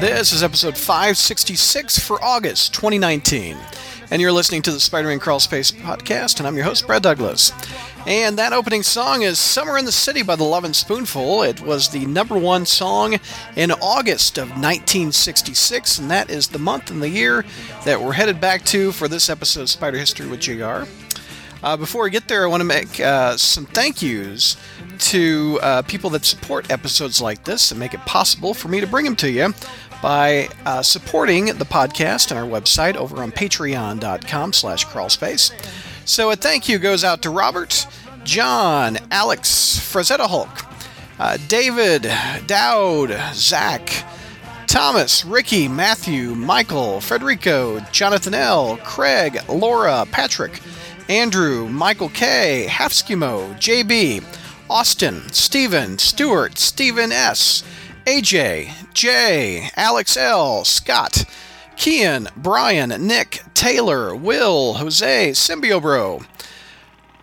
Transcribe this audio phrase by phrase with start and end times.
[0.00, 3.56] This is episode 566 for August 2019.
[4.10, 7.04] And you're listening to the Spider Man Crawl Space podcast, and I'm your host, Brad
[7.04, 7.52] Douglas.
[8.08, 11.44] And that opening song is Summer in the City by the Lovin' Spoonful.
[11.44, 13.20] It was the number one song
[13.54, 17.44] in August of 1966, and that is the month and the year
[17.84, 20.86] that we're headed back to for this episode of Spider History with JR.
[21.64, 24.58] Uh, before we get there, I want to make uh, some thank yous
[24.98, 28.86] to uh, people that support episodes like this and make it possible for me to
[28.86, 29.54] bring them to you
[30.02, 35.52] by uh, supporting the podcast and our website over on patreon.com slash crawlspace.
[36.04, 37.86] So a thank you goes out to Robert,
[38.24, 40.66] John, Alex, Frazetta Hulk,
[41.18, 42.02] uh, David,
[42.46, 44.04] Dowd, Zach,
[44.66, 50.60] Thomas, Ricky, Matthew, Michael, Federico, Jonathan L., Craig, Laura, Patrick,
[51.08, 54.24] Andrew, Michael K., Halfskimo, JB,
[54.70, 57.62] Austin, Stephen, Stewart, Stephen S.,
[58.06, 61.24] AJ, Jay, Alex L., Scott,
[61.76, 66.22] Kian, Brian, Nick, Taylor, Will, Jose, Symbio Bro,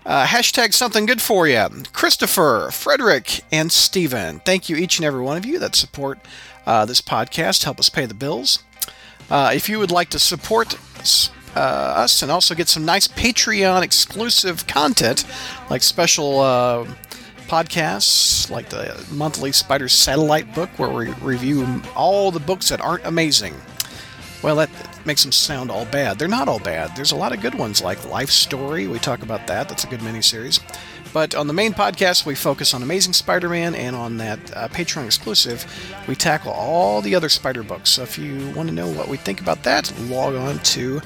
[0.05, 4.41] uh, hashtag something good for you, Christopher, Frederick, and Stephen.
[4.41, 6.19] Thank you, each and every one of you that support
[6.65, 8.63] uh, this podcast, help us pay the bills.
[9.29, 10.77] Uh, if you would like to support
[11.55, 15.25] uh, us and also get some nice Patreon exclusive content,
[15.69, 16.85] like special uh,
[17.47, 23.05] podcasts, like the monthly Spider Satellite book, where we review all the books that aren't
[23.05, 23.53] amazing.
[24.41, 24.69] Well, that
[25.05, 26.17] makes them sound all bad.
[26.17, 26.95] They're not all bad.
[26.95, 28.87] There's a lot of good ones, like Life Story.
[28.87, 29.69] We talk about that.
[29.69, 30.59] That's a good miniseries.
[31.13, 34.67] But on the main podcast, we focus on Amazing Spider Man, and on that uh,
[34.69, 35.65] Patreon exclusive,
[36.07, 37.89] we tackle all the other Spider books.
[37.89, 41.01] So if you want to know what we think about that, log on to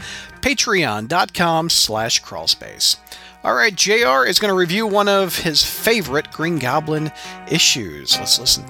[0.46, 2.98] patreon.com slash crawlspace.
[3.44, 7.12] All right, JR is going to review one of his favorite Green Goblin
[7.50, 8.16] issues.
[8.20, 8.64] Let's listen.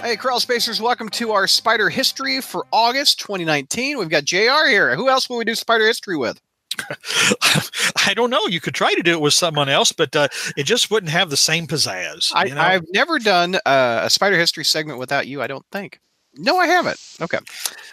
[0.00, 3.98] Hey, Crawl Spacers, welcome to our Spider History for August 2019.
[3.98, 4.96] We've got JR here.
[4.96, 6.40] Who else will we do Spider History with?
[8.06, 8.46] I don't know.
[8.46, 11.28] You could try to do it with someone else, but uh, it just wouldn't have
[11.28, 12.32] the same pizzazz.
[12.34, 16.00] I, have never done uh, a Spider History segment without you, I don't think.
[16.36, 16.98] No, I haven't.
[17.20, 17.38] Okay.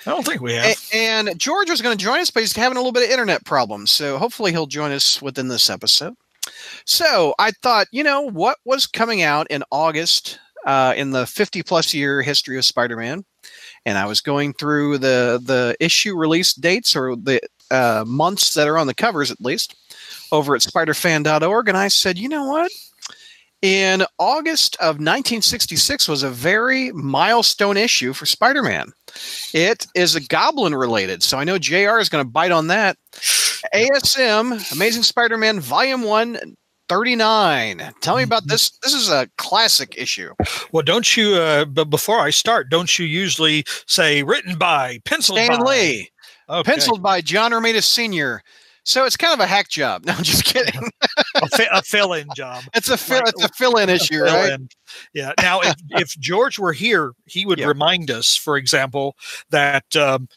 [0.05, 0.77] I don't think we have.
[0.93, 3.09] And, and George was going to join us, but he's having a little bit of
[3.09, 3.91] internet problems.
[3.91, 6.13] So hopefully he'll join us within this episode.
[6.85, 11.63] So I thought, you know, what was coming out in August uh, in the 50
[11.63, 13.25] plus year history of Spider-Man,
[13.85, 17.39] and I was going through the the issue release dates or the
[17.71, 19.75] uh, months that are on the covers at least
[20.31, 22.71] over at spiderfan.org, and I said, you know what?
[23.63, 28.93] In August of 1966 was a very milestone issue for Spider-Man.
[29.51, 32.97] It is a goblin related, so I know JR is going to bite on that.
[33.73, 36.55] ASM Amazing Spider-Man Volume 1
[36.87, 37.93] 39.
[37.99, 38.69] Tell me about this.
[38.83, 40.33] This is a classic issue.
[40.71, 45.39] Well, don't you, uh, but before I start, don't you usually say written by, penciled
[45.39, 45.71] Stan by?
[45.71, 46.11] Lee,
[46.47, 46.71] okay.
[46.71, 48.41] penciled by John Romita Sr.
[48.87, 50.05] So it's kind of a hack job.
[50.07, 50.89] No, I'm just kidding.
[51.35, 52.63] a, fi- a fill-in job.
[52.73, 53.17] It's a fill.
[53.17, 54.59] Like, it's a fill-in issue, fill right?
[55.13, 55.33] Yeah.
[55.41, 57.67] Now, if, if George were here, he would yeah.
[57.67, 59.17] remind us, for example,
[59.49, 60.29] that um,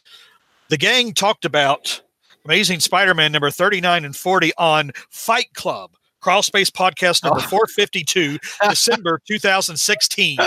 [0.68, 2.02] the gang talked about
[2.44, 7.48] Amazing Spider-Man number 39 and 40 on Fight Club Crawl Space Podcast number oh.
[7.48, 8.38] 452,
[8.68, 10.38] December 2016.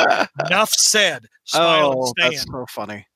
[0.45, 1.25] Enough said.
[1.45, 3.07] Smile oh, that's so funny.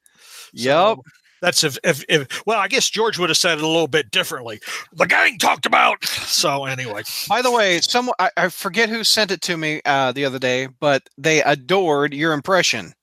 [0.56, 0.98] So, yep.
[1.42, 4.12] That's if, if, if, well, I guess George would have said it a little bit
[4.12, 4.60] differently.
[4.94, 6.04] The gang talked about.
[6.06, 7.04] So anyway.
[7.28, 10.40] By the way, some I, I forget who sent it to me uh, the other
[10.40, 12.94] day, but they adored your impression.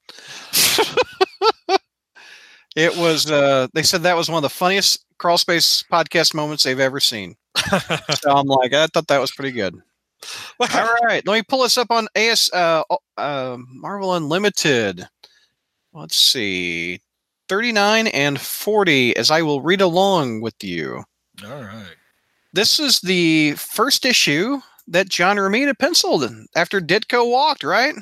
[2.76, 3.30] it was.
[3.30, 7.00] Uh, they said that was one of the funniest crawl space podcast moments they've ever
[7.00, 7.36] seen.
[7.56, 9.80] so I'm like, I thought that was pretty good.
[10.60, 12.82] All right, let me pull this up on AS uh,
[13.16, 15.06] uh, Marvel Unlimited.
[15.92, 17.00] Let's see,
[17.48, 21.04] 39 and 40, as I will read along with you.
[21.44, 21.96] All right.
[22.52, 27.94] This is the first issue that John Romita penciled after Ditko walked, right?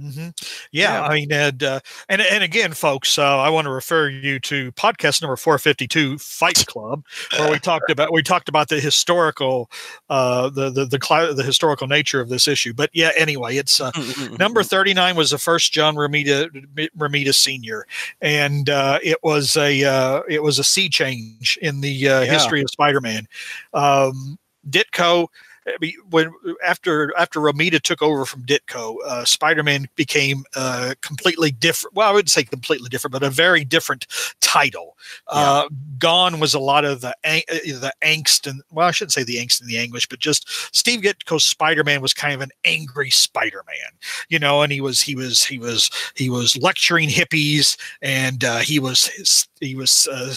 [0.00, 0.30] Mm-hmm.
[0.72, 4.08] Yeah, yeah, I mean, and, uh, and and again, folks, uh, I want to refer
[4.08, 7.04] you to podcast number four fifty two, Fight Club,
[7.38, 9.70] where we talked about we talked about the historical,
[10.10, 12.74] uh, the the the, cl- the historical nature of this issue.
[12.74, 13.92] But yeah, anyway, it's uh,
[14.38, 16.50] number thirty nine was the first John Romita
[16.98, 17.86] Romita Senior,
[18.20, 22.32] and uh, it was a uh, it was a sea change in the uh, yeah.
[22.32, 23.28] history of Spider Man.
[23.72, 24.38] Um,
[24.68, 25.28] Ditko
[25.66, 26.32] I mean, when
[26.64, 31.96] after after Romita took over from Ditko, uh, Spider-Man became uh, completely different.
[31.96, 34.06] Well, I wouldn't say completely different, but a very different
[34.40, 34.96] title.
[35.32, 35.40] Yeah.
[35.40, 35.68] Uh,
[35.98, 39.36] gone was a lot of the uh, the angst and well, I shouldn't say the
[39.36, 43.92] angst and the anguish, but just Steve Ditko's Spider-Man was kind of an angry Spider-Man,
[44.28, 48.58] you know, and he was he was he was he was lecturing hippies and uh,
[48.58, 50.34] he was he was uh,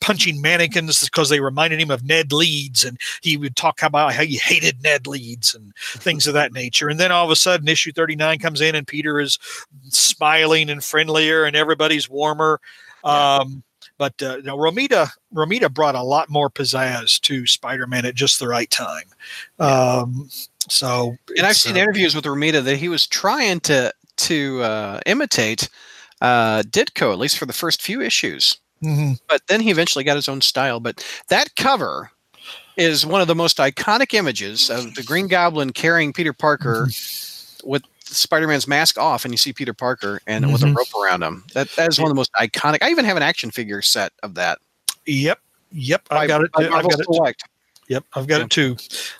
[0.00, 4.22] punching mannequins because they reminded him of Ned Leeds, and he would talk about how
[4.22, 6.88] he hated Ned Leeds and things of that nature.
[6.88, 9.38] And then all of a sudden, issue thirty nine comes in, and Peter is
[9.88, 12.60] smiling and friendlier, and everybody's warmer.
[13.04, 13.62] Um,
[13.98, 18.48] but uh, know, Romita Romita brought a lot more pizzazz to Spider-Man at just the
[18.48, 19.04] right time.
[19.58, 20.28] Um,
[20.68, 25.00] so, and I've seen uh, interviews with Romita that he was trying to to uh,
[25.06, 25.68] imitate
[26.20, 28.58] uh, Ditko, at least for the first few issues.
[28.82, 29.12] Mm-hmm.
[29.28, 30.80] But then he eventually got his own style.
[30.80, 32.10] But that cover
[32.80, 36.88] is one of the most iconic images of the Green Goblin carrying Peter Parker
[37.62, 40.52] with Spider-Man's mask off, and you see Peter Parker and mm-hmm.
[40.52, 40.76] with a mm-hmm.
[40.76, 41.44] rope around him.
[41.54, 42.78] That that is one of the most iconic.
[42.82, 44.58] I even have an action figure set of that.
[45.06, 45.38] Yep,
[45.72, 46.50] yep, I got it.
[46.56, 47.04] I've got it.
[47.04, 47.42] Select.
[47.88, 48.44] Yep, I've got yeah.
[48.44, 48.76] it too.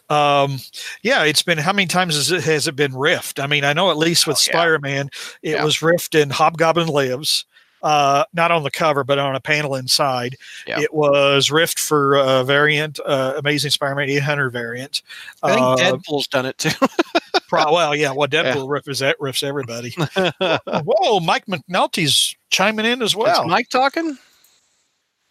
[0.09, 0.59] Um,
[1.03, 3.43] yeah, it's been how many times has it, has it been riffed?
[3.43, 4.53] I mean, I know at least with oh, yeah.
[4.53, 5.11] Spider-Man,
[5.43, 5.65] it yeah.
[5.65, 7.45] was riffed in Hobgoblin Lives
[7.83, 10.37] uh, not on the cover, but on a panel inside.
[10.67, 10.81] Yeah.
[10.81, 15.03] It was riffed for a variant, uh, Amazing Spider-Man 800 variant.
[15.43, 16.87] I think uh, Deadpool's done it too.
[17.49, 18.13] pro, well, yeah.
[18.13, 18.93] Well, Deadpool yeah.
[18.93, 19.91] riffs, that riffs everybody.
[20.85, 23.43] Whoa, Mike McNulty's chiming in as well.
[23.43, 24.19] Is Mike talking?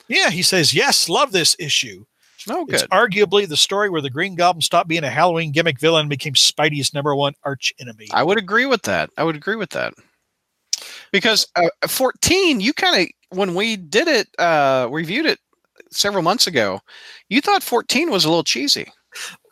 [0.08, 1.08] Yeah, he says yes.
[1.08, 2.06] Love this issue.
[2.50, 2.76] Oh, good.
[2.76, 6.10] It's arguably the story where the Green Goblin stopped being a Halloween gimmick villain and
[6.10, 8.08] became Spidey's number one arch enemy.
[8.12, 9.10] I would agree with that.
[9.18, 9.94] I would agree with that
[11.12, 15.40] because uh, 14 you kind of when we did it uh reviewed it
[15.92, 16.80] several months ago
[17.30, 18.92] you thought 14 was a little cheesy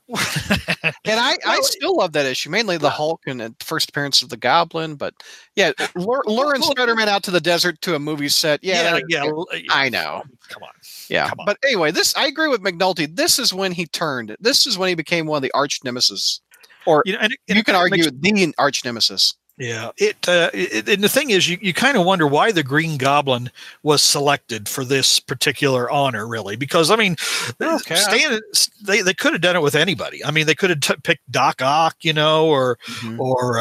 [0.09, 4.29] and I, I still love that issue, mainly the Hulk and the first appearance of
[4.29, 4.95] the Goblin.
[4.95, 5.13] But
[5.55, 8.63] yeah, luring Spider-Man out to the desert to a movie set.
[8.63, 10.23] Yeah, yeah, yeah I know.
[10.47, 10.69] Come on.
[11.09, 11.45] Yeah, Come on.
[11.45, 13.13] but anyway, this I agree with McNulty.
[13.13, 14.37] This is when he turned.
[14.39, 16.39] This is when he became one of the arch nemesis,
[16.85, 19.35] or you know, and, and you can argue makes, the arch nemesis.
[19.57, 22.61] Yeah, it, uh, it, and the thing is, you, you kind of wonder why the
[22.61, 23.49] Green Goblin
[23.81, 27.15] was selected for this particular honor, really, because I mean,
[27.59, 27.95] okay.
[27.95, 28.39] Stan,
[28.83, 30.23] they they could have done it with anybody.
[30.23, 33.19] I mean, they could have t- picked Doc Ock, you know, or mm-hmm.
[33.19, 33.59] or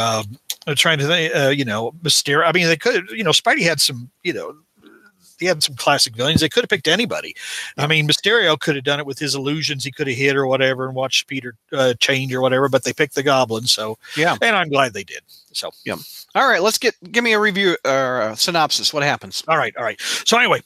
[0.66, 2.46] I'm trying to think, uh, you know, Mysterio.
[2.46, 4.56] I mean, they could, you know, Spidey had some, you know,
[5.38, 6.40] he had some classic villains.
[6.40, 7.36] They could have picked anybody.
[7.76, 9.84] I mean, Mysterio could have done it with his illusions.
[9.84, 12.68] He could have hit or whatever and watched Peter uh, change or whatever.
[12.68, 13.64] But they picked the Goblin.
[13.66, 15.20] So yeah, and I'm glad they did.
[15.56, 15.96] So yeah.
[16.34, 18.92] All right, let's get give me a review or uh, synopsis.
[18.92, 19.42] What happens?
[19.48, 20.00] All right, all right.
[20.00, 20.60] So anyway,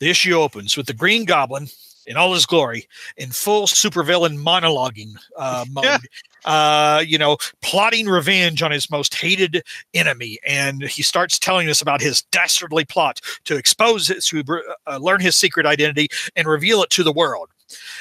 [0.00, 1.68] the issue opens with the Green Goblin
[2.06, 5.98] in all his glory in full supervillain monologuing uh, mode Yeah.
[6.44, 9.62] uh, you know, plotting revenge on his most hated
[9.94, 10.38] enemy.
[10.46, 14.42] And he starts telling us about his dastardly plot to expose it, to
[14.86, 17.50] uh, learn his secret identity and reveal it to the world.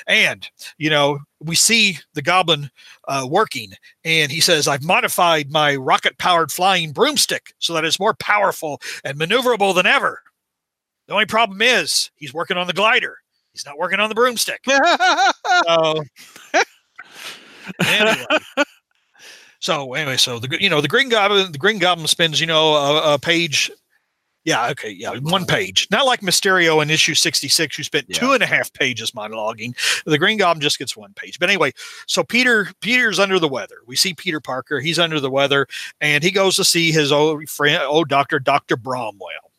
[0.08, 2.70] And, you know, we see the goblin
[3.08, 3.72] uh, working,
[4.04, 8.82] and he says, I've modified my rocket powered flying broomstick so that it's more powerful
[9.04, 10.22] and maneuverable than ever.
[11.08, 13.18] The only problem is he's working on the glider.
[13.52, 14.64] He's not working on the broomstick.
[15.66, 16.04] so,
[17.86, 18.26] anyway.
[19.60, 22.76] so anyway, so the you know the Green Goblin the Green Goblin spends you know
[22.76, 23.72] a, a, page.
[24.46, 25.88] Yeah, okay, yeah, one page.
[25.92, 28.18] Not like Mysterio in issue sixty six, who spent yeah.
[28.18, 29.76] two and a half pages monologuing.
[30.06, 31.40] The Green Goblin just gets one page.
[31.40, 31.74] But anyway,
[32.08, 33.78] so Peter Peter's under the weather.
[33.86, 34.80] We see Peter Parker.
[34.80, 35.68] He's under the weather,
[36.00, 39.52] and he goes to see his old friend, old doctor, Doctor Bromwell.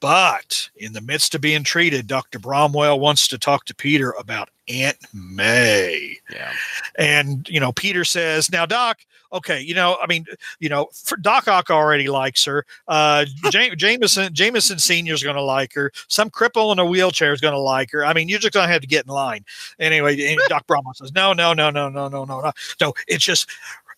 [0.00, 2.38] But in the midst of being treated, Dr.
[2.38, 6.18] Bromwell wants to talk to Peter about Aunt May.
[6.30, 6.52] Yeah.
[6.98, 8.98] And, you know, Peter says, now, Doc,
[9.34, 10.24] okay, you know, I mean,
[10.60, 10.88] you know,
[11.20, 12.64] Doc Ock already likes her.
[12.88, 15.12] Uh, Jameson, Jameson Sr.
[15.12, 15.92] is going to like her.
[16.08, 18.04] Some cripple in a wheelchair is going to like her.
[18.04, 19.44] I mean, you're just going to have to get in line.
[19.78, 22.52] Anyway, Doc Bromwell says, no, no, no, no, no, no, no, no.
[22.80, 23.48] No, it's just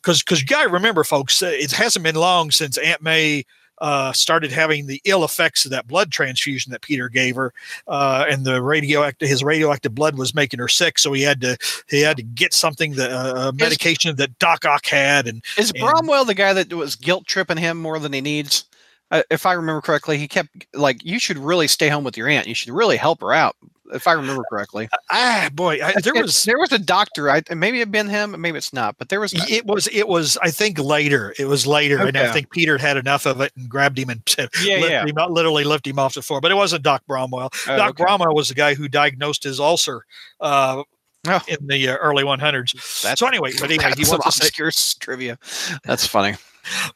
[0.02, 3.44] because, because you got to remember, folks, it hasn't been long since Aunt May
[3.78, 7.52] uh, started having the ill effects of that blood transfusion that Peter gave her,
[7.88, 10.98] uh, and the radioactive his radioactive blood was making her sick.
[10.98, 11.56] So he had to
[11.88, 15.26] he had to get something that uh, medication is, that Doc Ock had.
[15.26, 18.64] And is Bromwell the guy that was guilt tripping him more than he needs?
[19.10, 22.28] Uh, if I remember correctly, he kept like, "You should really stay home with your
[22.28, 22.48] aunt.
[22.48, 23.56] You should really help her out."
[23.92, 24.88] If I remember correctly.
[25.08, 27.30] Ah, boy, I, there was there was a doctor.
[27.30, 29.32] I maybe it been him, maybe it's not, but there was.
[29.48, 30.36] It was it was.
[30.42, 31.32] I think later.
[31.38, 32.08] It was later, okay.
[32.08, 34.20] and I think Peter had enough of it and grabbed him and
[34.62, 35.06] yeah, yeah.
[35.06, 36.40] Him, literally lifted him off the floor.
[36.40, 37.50] But it wasn't Doc Bromwell.
[37.68, 38.04] Oh, Doc okay.
[38.04, 40.04] Bromwell was the guy who diagnosed his ulcer
[40.40, 40.82] uh,
[41.28, 41.40] oh.
[41.48, 43.02] in the uh, early 100s.
[43.02, 45.38] That's, so anyway, but anyway, he wants to say trivia.
[45.84, 46.36] That's funny.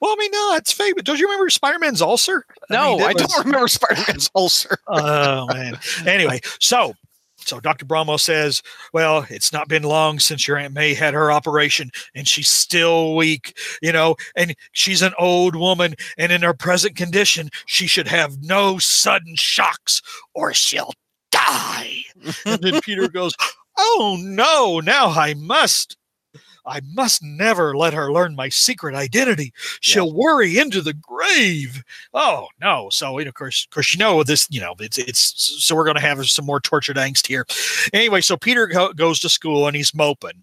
[0.01, 1.03] Well, I mean, no, it's famous.
[1.03, 2.45] Don't you remember Spider Man's ulcer?
[2.69, 3.23] No, I, mean, I was...
[3.23, 4.79] don't remember Spider Man's ulcer.
[4.89, 5.79] oh man.
[6.07, 6.95] Anyway, so
[7.45, 7.85] so Dr.
[7.85, 8.63] Bromwell says,
[8.93, 13.17] Well, it's not been long since your Aunt May had her operation, and she's still
[13.17, 18.09] weak, you know, and she's an old woman, and in her present condition, she should
[18.09, 20.03] have no sudden shocks
[20.35, 20.93] or she'll
[21.31, 22.05] die.
[22.47, 23.35] and then Peter goes,
[23.79, 25.97] Oh no, now I must.
[26.67, 29.53] I must never let her learn my secret identity.
[29.81, 30.13] She'll yeah.
[30.13, 31.83] worry into the grave.
[32.15, 32.89] Oh no!
[32.91, 34.47] So of course, of course, you know this.
[34.51, 35.65] You know it's it's.
[35.65, 37.47] So we're going to have some more tortured angst here.
[37.93, 40.43] Anyway, so Peter go, goes to school and he's moping,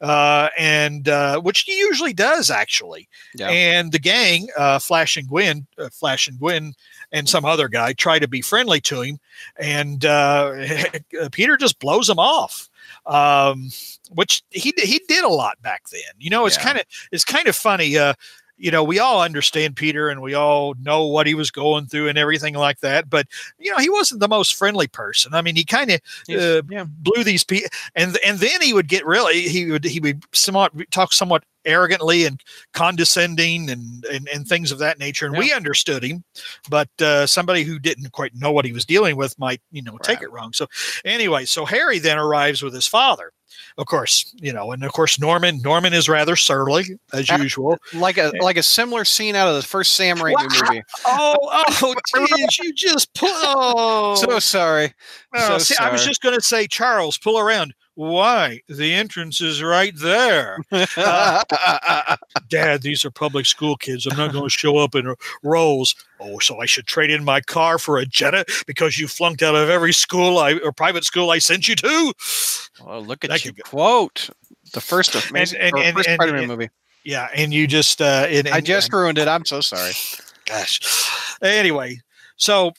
[0.00, 3.08] uh, and uh, which he usually does actually.
[3.34, 3.48] Yeah.
[3.48, 6.74] And the gang, uh, Flash and Gwen, uh, Flash and Gwen,
[7.12, 9.18] and some other guy try to be friendly to him,
[9.56, 10.52] and uh,
[11.32, 12.68] Peter just blows them off
[13.06, 13.70] um,
[14.10, 16.00] which he he did a lot back then.
[16.18, 16.62] You know, it's yeah.
[16.62, 17.96] kind of it's kind of funny.
[17.96, 18.14] Uh,
[18.56, 22.08] you know, we all understand Peter and we all know what he was going through
[22.08, 23.10] and everything like that.
[23.10, 23.26] But
[23.58, 25.34] you know, he wasn't the most friendly person.
[25.34, 26.84] I mean, he kind of uh, yeah.
[26.88, 30.72] blew these people, and and then he would get really he would he would somewhat
[30.90, 32.40] talk somewhat arrogantly and
[32.72, 35.26] condescending and and, and things of that nature.
[35.26, 35.40] And yeah.
[35.40, 36.24] we understood him,
[36.70, 39.92] but uh, somebody who didn't quite know what he was dealing with might you know
[39.92, 40.02] right.
[40.02, 40.52] take it wrong.
[40.52, 40.66] So
[41.04, 43.32] anyway, so Harry then arrives with his father
[43.76, 45.60] of course, you know, and of course Norman.
[45.62, 49.62] Norman is rather surly as usual, like a like a similar scene out of the
[49.62, 50.68] first Sam Raimi wow.
[50.68, 50.82] movie.
[51.06, 51.36] Oh,
[51.82, 51.94] oh,
[52.28, 53.28] geez, you just pull.
[53.30, 54.92] Oh, so sorry.
[55.34, 55.90] Oh, so see, sorry.
[55.90, 57.74] I was just going to say, Charles, pull around.
[57.96, 58.60] Why?
[58.68, 60.58] The entrance is right there.
[60.96, 61.44] Uh,
[62.48, 64.06] Dad, these are public school kids.
[64.06, 65.94] I'm not going to show up in Rolls.
[66.18, 69.54] Oh, so I should trade in my car for a Jetta because you flunked out
[69.54, 72.14] of every school I or private school I sent you to?
[72.84, 74.28] Oh, look at that you quote
[74.72, 76.70] the first of and, and, and, first Spider-Man movie.
[77.04, 79.28] Yeah, and you just uh, I just ruined it.
[79.28, 79.92] I'm so sorry.
[80.46, 80.80] Gosh.
[81.42, 82.00] Anyway,
[82.36, 82.72] so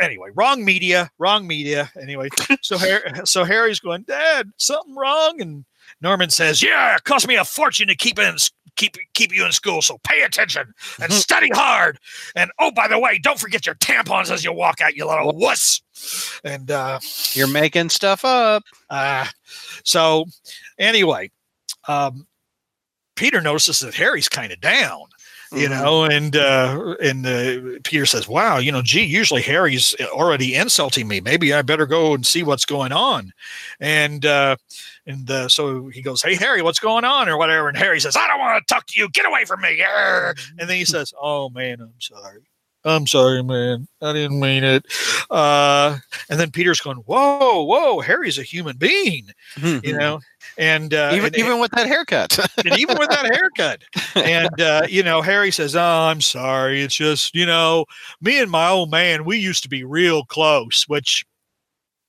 [0.00, 1.90] anyway, wrong media, wrong media.
[2.00, 2.28] Anyway,
[2.62, 5.64] so Harry, so Harry's going, Dad, something wrong, and
[6.00, 8.36] Norman says, Yeah, it cost me a fortune to keep in
[8.76, 11.98] keep keep you in school, so pay attention and study hard.
[12.34, 15.32] And oh, by the way, don't forget your tampons as you walk out, you little
[15.32, 15.82] wuss.
[16.44, 17.00] And uh,
[17.32, 18.62] you're making stuff up.
[18.88, 19.26] Uh,
[19.84, 20.24] so
[20.78, 21.30] anyway,
[21.88, 22.26] um,
[23.16, 25.04] Peter notices that Harry's kind of down
[25.52, 25.82] you mm-hmm.
[25.82, 31.08] know and uh and uh, peter says wow you know gee usually harry's already insulting
[31.08, 33.32] me maybe i better go and see what's going on
[33.80, 34.56] and uh
[35.06, 38.16] and uh, so he goes hey harry what's going on or whatever and harry says
[38.16, 39.82] i don't want to talk to you get away from me
[40.58, 42.40] and then he says oh man i'm sorry
[42.84, 43.88] I'm sorry, man.
[44.00, 44.86] I didn't mean it.
[45.30, 45.98] Uh,
[46.30, 48.00] and then Peter's going, "Whoa, whoa!
[48.00, 49.84] Harry's a human being, mm-hmm.
[49.86, 50.20] you know."
[50.60, 53.82] And uh, even and, even with that haircut, and even with that haircut,
[54.14, 56.82] and uh, you know, Harry says, "Oh, I'm sorry.
[56.82, 57.86] It's just you know,
[58.20, 61.24] me and my old man, we used to be real close." Which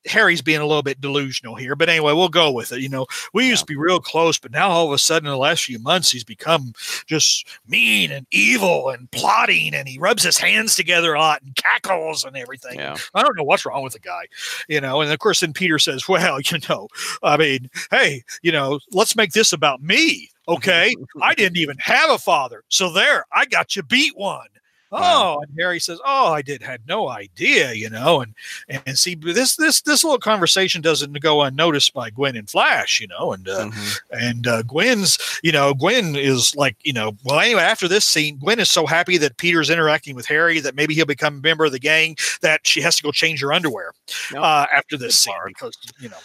[0.07, 2.81] Harry's being a little bit delusional here, but anyway, we'll go with it.
[2.81, 3.65] You know, we used yeah.
[3.65, 6.11] to be real close, but now all of a sudden, in the last few months,
[6.11, 6.73] he's become
[7.05, 11.55] just mean and evil and plotting, and he rubs his hands together a lot and
[11.55, 12.79] cackles and everything.
[12.79, 12.97] Yeah.
[13.13, 14.25] I don't know what's wrong with the guy,
[14.67, 15.01] you know.
[15.01, 16.87] And of course, then Peter says, "Well, you know,
[17.23, 22.09] I mean, hey, you know, let's make this about me." Okay, I didn't even have
[22.09, 24.47] a father, so there, I got you beat one.
[24.91, 25.37] Wow.
[25.37, 28.35] Oh, and Harry says, "Oh, I did had no idea," you know, and
[28.67, 33.07] and see this this this little conversation doesn't go unnoticed by Gwen and Flash, you
[33.07, 34.17] know, and uh, mm-hmm.
[34.19, 38.37] and uh, Gwen's, you know, Gwen is like, you know, well, anyway, after this scene,
[38.37, 41.63] Gwen is so happy that Peter's interacting with Harry that maybe he'll become a member
[41.63, 43.93] of the gang that she has to go change her underwear
[44.35, 46.17] uh, after this scene because you know,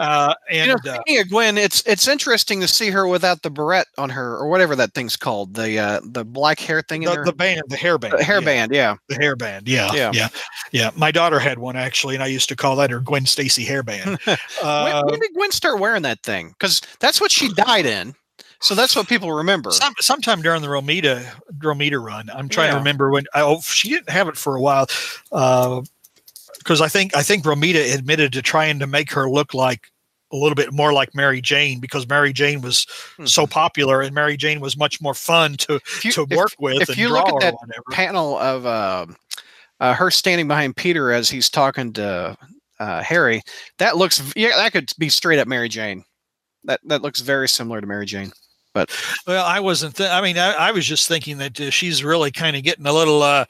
[0.00, 3.42] uh, and you know, uh, speaking of Gwen, it's it's interesting to see her without
[3.42, 7.02] the beret on her or whatever that thing's called, the uh, the black hair thing
[7.02, 8.96] the, the band, the hair band hairband, yeah.
[9.08, 10.28] The hairband, yeah, yeah, yeah,
[10.72, 10.90] yeah.
[10.96, 14.18] My daughter had one actually, and I used to call that her Gwen Stacy hairband.
[14.62, 16.48] uh, when, when, did Gwen start wearing that thing?
[16.48, 18.14] Because that's what she died in.
[18.60, 19.70] So that's what people remember.
[19.70, 21.24] Some, sometime during the Romita
[21.58, 22.72] Romita run, I'm trying yeah.
[22.72, 23.24] to remember when.
[23.34, 24.86] Oh, she didn't have it for a while,
[25.30, 29.92] because uh, I think I think Romita admitted to trying to make her look like
[30.32, 33.26] a little bit more like Mary Jane because Mary Jane was hmm.
[33.26, 36.90] so popular and Mary Jane was much more fun to you, to work if, with.
[36.90, 37.54] If you look at that
[37.90, 39.06] panel of uh,
[39.80, 42.36] uh, her standing behind Peter as he's talking to
[42.78, 43.42] uh, Harry,
[43.78, 46.04] that looks yeah that could be straight up Mary Jane.
[46.64, 48.32] That that looks very similar to Mary Jane.
[48.74, 48.90] But
[49.26, 49.96] well, I wasn't.
[49.96, 52.86] Th- I mean, I, I, was just thinking that uh, she's really kind of getting
[52.86, 53.46] a little uh,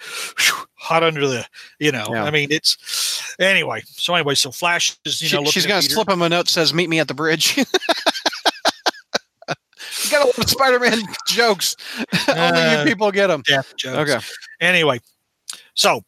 [0.74, 1.46] hot under the.
[1.78, 2.24] You know, yeah.
[2.24, 3.82] I mean, it's anyway.
[3.86, 6.72] So anyway, so Flash is you know she, she's gonna slip him a note says
[6.72, 7.56] meet me at the bridge.
[7.56, 7.64] you
[10.10, 11.76] got a lot of Spider-Man jokes.
[12.28, 13.42] Only you uh, people get them.
[13.48, 14.10] Yeah, jokes.
[14.10, 14.24] Okay.
[14.60, 15.00] Anyway,
[15.74, 16.02] so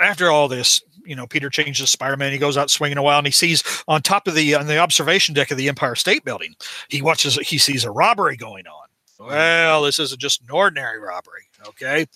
[0.00, 2.32] after all this, you know, Peter changes Spider-Man.
[2.32, 4.78] He goes out swinging a while, and he sees on top of the on the
[4.78, 6.54] observation deck of the Empire State Building,
[6.88, 7.36] he watches.
[7.36, 8.88] He sees a robbery going on.
[9.20, 11.42] Oh, well, this isn't just an ordinary robbery.
[11.66, 12.06] Okay,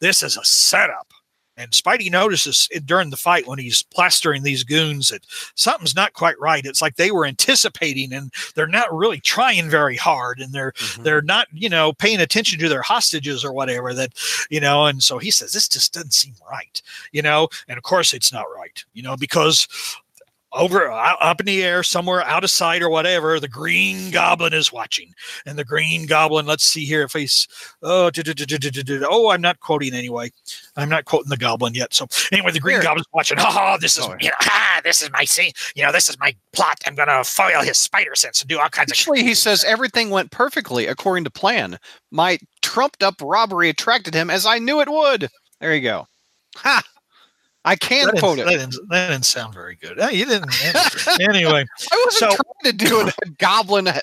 [0.00, 1.12] this is a setup.
[1.56, 6.38] And Spidey notices during the fight when he's plastering these goons that something's not quite
[6.40, 6.64] right.
[6.64, 11.02] It's like they were anticipating and they're not really trying very hard and they're mm-hmm.
[11.02, 14.12] they're not, you know, paying attention to their hostages or whatever that,
[14.50, 16.80] you know, and so he says this just doesn't seem right,
[17.12, 19.68] you know, and of course it's not right, you know, because
[20.52, 24.72] over up in the air somewhere out of sight or whatever the green goblin is
[24.72, 25.12] watching.
[25.46, 27.48] And the green goblin let's see here if he's
[27.82, 28.10] oh
[29.08, 30.30] oh i'm not quoting anyway.
[30.76, 31.94] I'm not quoting the goblin yet.
[31.94, 32.82] So anyway the green here.
[32.82, 33.38] goblin's watching.
[33.38, 35.52] Ha oh this is oh, you know ah, this is my scene.
[35.74, 36.80] You know this is my plot.
[36.86, 39.64] I'm gonna foil his spider sense and do all kinds of actually, of he says
[39.64, 41.78] everything went perfectly according to plan.
[42.10, 45.28] My trumped up robbery attracted him as i knew it would.
[45.60, 46.06] There you go.
[46.56, 46.82] Ha
[47.64, 48.46] I can that quote it.
[48.46, 49.96] That didn't, that didn't, sound very good.
[50.12, 50.50] you didn't.
[51.20, 54.00] anyway, I wasn't so, trying to do a goblin uh,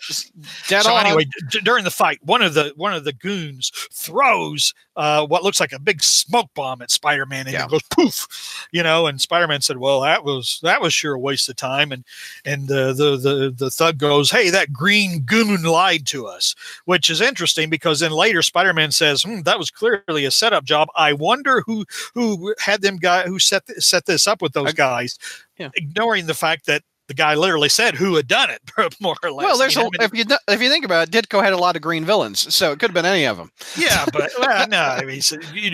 [0.67, 1.05] dead so on.
[1.05, 5.43] anyway, d- during the fight, one of the one of the goons throws uh, what
[5.43, 7.63] looks like a big smoke bomb at Spider-Man, and yeah.
[7.63, 9.07] it goes poof, you know.
[9.07, 12.03] And Spider-Man said, "Well, that was that was sure a waste of time." And
[12.43, 16.53] and the the the the thug goes, "Hey, that green goon lied to us,"
[16.83, 20.89] which is interesting because then later Spider-Man says, hmm, "That was clearly a setup job.
[20.97, 25.17] I wonder who who had them guy who set set this up with those guys."
[25.57, 25.69] Yeah.
[25.75, 28.61] Ignoring the fact that the guy literally said who had done it,
[29.01, 29.43] more or less.
[29.43, 31.57] Well, there's you know, a, if you if you think about it, Ditko had a
[31.57, 33.51] lot of green villains, so it could have been any of them.
[33.75, 35.21] Yeah, but well, no, I mean,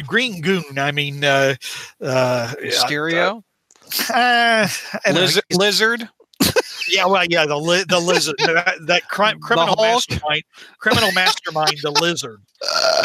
[0.07, 0.79] green goon.
[0.79, 1.55] I mean, uh,
[2.01, 3.43] uh, Mysterio,
[4.11, 4.67] uh,
[5.11, 6.09] lizard, lizard.
[6.89, 10.43] yeah, well, yeah, the li- the lizard, that, that crime, criminal mastermind,
[10.79, 12.41] criminal mastermind, the lizard.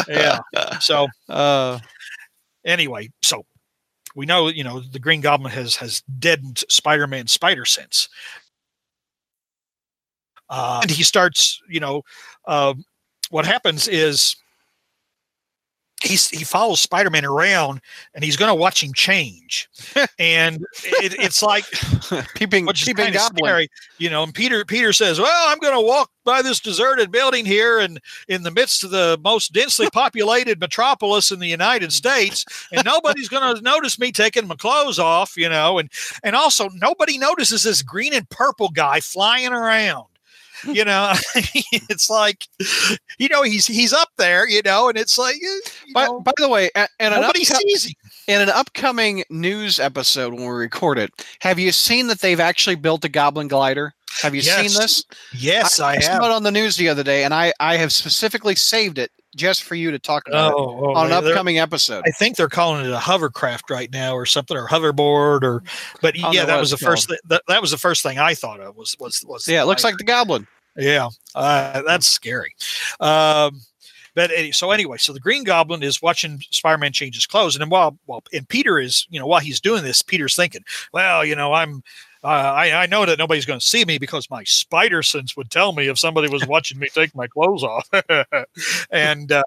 [0.07, 0.39] Yeah.
[0.79, 1.79] So, uh,
[2.65, 3.43] anyway, so
[4.15, 8.09] we know you know the Green Goblin has has deadened Spider-Man spider sense,
[10.49, 11.61] uh, and he starts.
[11.69, 12.01] You know,
[12.45, 12.73] uh,
[13.29, 14.35] what happens is
[16.01, 17.81] he's he follows Spider-Man around
[18.13, 19.69] and he's going to watch him change,
[20.19, 21.65] and it, it's like
[22.35, 24.23] peeping, which peeping kind scary, you know.
[24.23, 27.99] And Peter Peter says, "Well, I'm going to walk by this deserted building here, and
[28.27, 33.29] in the midst of the most densely populated metropolis in the United States, and nobody's
[33.29, 35.91] going to notice me taking my clothes off, you know, and
[36.23, 40.05] and also nobody notices this green and purple guy flying around."
[40.65, 41.13] You know
[41.89, 42.47] it's like
[43.17, 46.49] you know he's he's up there you know and it's like eh, by, by the
[46.49, 47.93] way and nobody upco- sees him.
[48.27, 51.11] in an upcoming news episode when we record it.
[51.39, 53.93] Have you seen that they've actually built a goblin glider?
[54.21, 54.71] Have you yes.
[54.73, 55.05] seen this?
[55.33, 56.03] Yes i, I, I have.
[56.03, 59.11] saw it on the news the other day and i i have specifically saved it
[59.35, 62.03] just for you to talk about oh, oh, on an upcoming episode.
[62.05, 65.63] I think they're calling it a hovercraft right now or something or hoverboard or
[66.01, 68.59] but yeah, that was the first th- that, that was the first thing I thought
[68.59, 70.47] of was was was Yeah, it looks like the goblin.
[70.77, 72.55] Yeah, uh, that's scary.
[72.99, 73.61] Um,
[74.13, 77.69] but so anyway, so the Green Goblin is watching Spider-Man change his clothes, and then
[77.69, 81.35] while while and Peter is you know while he's doing this, Peter's thinking, well, you
[81.35, 81.81] know, I'm
[82.23, 85.49] uh, I, I know that nobody's going to see me because my spider sense would
[85.49, 87.89] tell me if somebody was watching me take my clothes off.
[88.91, 89.43] and uh,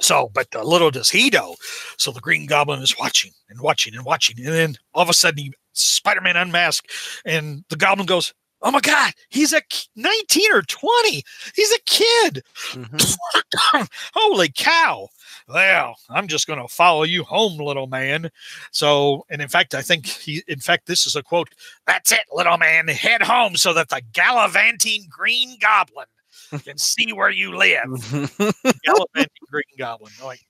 [0.00, 1.56] so, but uh, little does he know.
[1.98, 4.38] So the Green Goblin is watching and watching and watching.
[4.38, 6.90] And then all of a sudden, he Spider Man unmasked,
[7.26, 8.32] and the Goblin goes,
[8.66, 9.62] Oh my God, he's a
[9.94, 11.22] 19 or 20.
[11.54, 12.42] He's a kid.
[12.72, 13.82] Mm-hmm.
[14.14, 15.06] Holy cow.
[15.46, 18.28] Well, I'm just going to follow you home, little man.
[18.72, 21.50] So, and in fact, I think he, in fact, this is a quote
[21.86, 22.88] That's it, little man.
[22.88, 26.06] Head home so that the gallivanting green goblin
[26.64, 27.84] can see where you live.
[28.84, 30.12] gallivanting green goblin.
[30.24, 30.40] Like,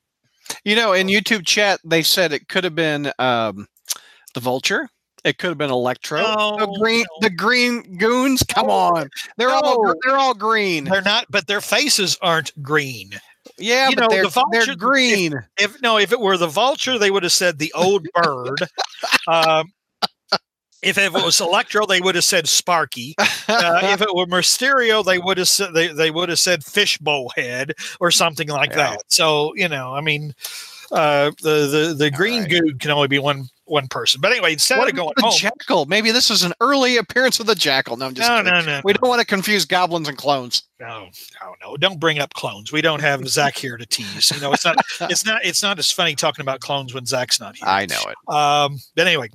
[0.64, 3.66] you know, in YouTube chat, they said it could have been um,
[4.33, 4.88] the vulture.
[5.26, 6.20] It could have been Electro.
[6.20, 7.28] No, the green, no.
[7.28, 8.44] the green goons.
[8.44, 9.60] Come on, they're no.
[9.60, 10.84] all they're all green.
[10.84, 13.10] They're not, but their faces aren't green.
[13.58, 15.32] Yeah, you but know, they're, the vulture, they're green.
[15.58, 18.60] If, if, no, if it were the vulture, they would have said the old bird.
[19.26, 19.72] um,
[20.80, 23.16] if it was Electro, they would have said Sparky.
[23.48, 27.32] Uh, if it were Mysterio, they would have said they, they would have said Fishbowl
[27.36, 28.76] Head or something like yeah.
[28.76, 29.02] that.
[29.08, 30.34] So you know, I mean,
[30.96, 32.50] uh, the the the green right.
[32.50, 34.20] goo can only be one one person.
[34.20, 35.87] But anyway, instead what of going the home, jackal.
[35.87, 37.96] Maybe this is an early appearance of the jackal.
[37.96, 38.80] No, I'm just no, no, no.
[38.82, 40.62] We don't want to confuse goblins and clones.
[40.80, 41.09] No,
[41.40, 41.76] no, no.
[41.76, 42.72] Don't bring up clones.
[42.72, 44.30] We don't have Zach here to tease.
[44.35, 44.76] You know, it's not.
[45.02, 45.44] it's not.
[45.44, 47.68] It's not as funny talking about clones when Zach's not here.
[47.68, 48.35] I know it.
[48.35, 48.78] Um.
[48.94, 49.28] But anyway,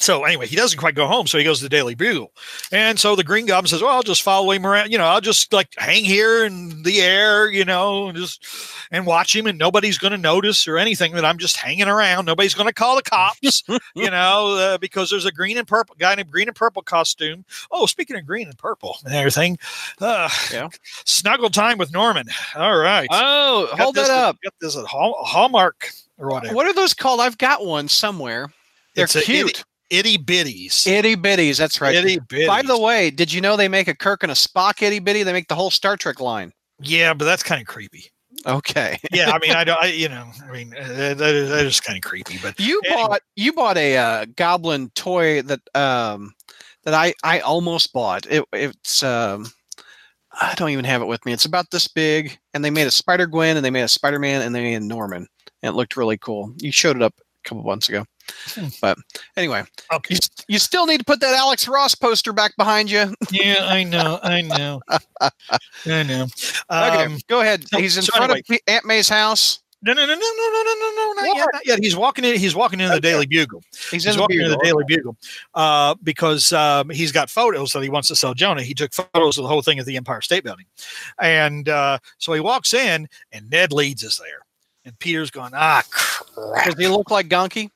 [0.00, 2.32] so anyway, he doesn't quite go home, so he goes to the Daily Bugle,
[2.72, 4.90] and so the Green Goblin says, "Well, I'll just follow him around.
[4.90, 8.44] You know, I'll just like hang here in the air, you know, and just
[8.90, 12.24] and watch him, and nobody's going to notice or anything that I'm just hanging around.
[12.24, 13.62] Nobody's going to call the cops,
[13.94, 16.82] you know, uh, because there's a green and purple guy in a green and purple
[16.82, 17.44] costume.
[17.70, 19.58] Oh, speaking of green and purple and everything,
[20.00, 20.68] uh, yeah,
[21.04, 22.26] snuggle time with Norman.
[22.56, 23.08] All right.
[23.10, 24.36] Oh, got hold that up.
[24.42, 26.54] Get this at Hallmark or whatever.
[26.54, 27.20] What are those called?
[27.20, 28.52] I've got one somewhere.
[28.94, 29.60] They're it's cute.
[29.60, 30.86] A, itty bitties.
[30.86, 31.58] Itty bitties.
[31.58, 31.94] That's right.
[31.94, 32.46] Itty bitties.
[32.46, 35.22] By the way, did you know they make a Kirk and a Spock itty bitty?
[35.22, 36.52] They make the whole Star Trek line.
[36.80, 38.10] Yeah, but that's kind of creepy.
[38.46, 38.98] Okay.
[39.12, 39.82] yeah, I mean, I don't.
[39.82, 42.38] I, you know, I mean, uh, that, that is, that is kind of creepy.
[42.40, 43.02] But you anyway.
[43.02, 46.34] bought you bought a uh, goblin toy that um
[46.84, 48.26] that I I almost bought.
[48.26, 49.46] It it's um.
[50.40, 51.32] I don't even have it with me.
[51.32, 54.20] It's about this big, and they made a Spider Gwen, and they made a Spider
[54.20, 55.26] Man, and they made a Norman,
[55.62, 56.52] and it looked really cool.
[56.58, 58.04] You showed it up a couple months ago.
[58.80, 58.98] But
[59.36, 60.14] anyway, okay.
[60.14, 63.14] you, you still need to put that Alex Ross poster back behind you.
[63.30, 64.80] yeah, I know, I know,
[65.20, 66.26] I know.
[66.68, 67.64] Um, okay, go ahead.
[67.76, 68.42] He's in so front anyway.
[68.50, 69.60] of Aunt May's house.
[69.80, 71.78] No, no, no, no, no, no, no, no, no, not yet, not yet.
[71.80, 72.36] He's walking in.
[72.36, 73.62] He's walking into the Daily Bugle.
[73.92, 75.16] He's, he's walking into the Daily Bugle
[75.54, 78.62] uh, because um, he's got photos that he wants to sell Jonah.
[78.62, 80.66] He took photos of the whole thing at the Empire State Building,
[81.20, 84.40] and uh, so he walks in, and Ned Leeds is there,
[84.84, 86.64] and Peter's going, ah, crap.
[86.64, 87.70] Does he look like Gonky?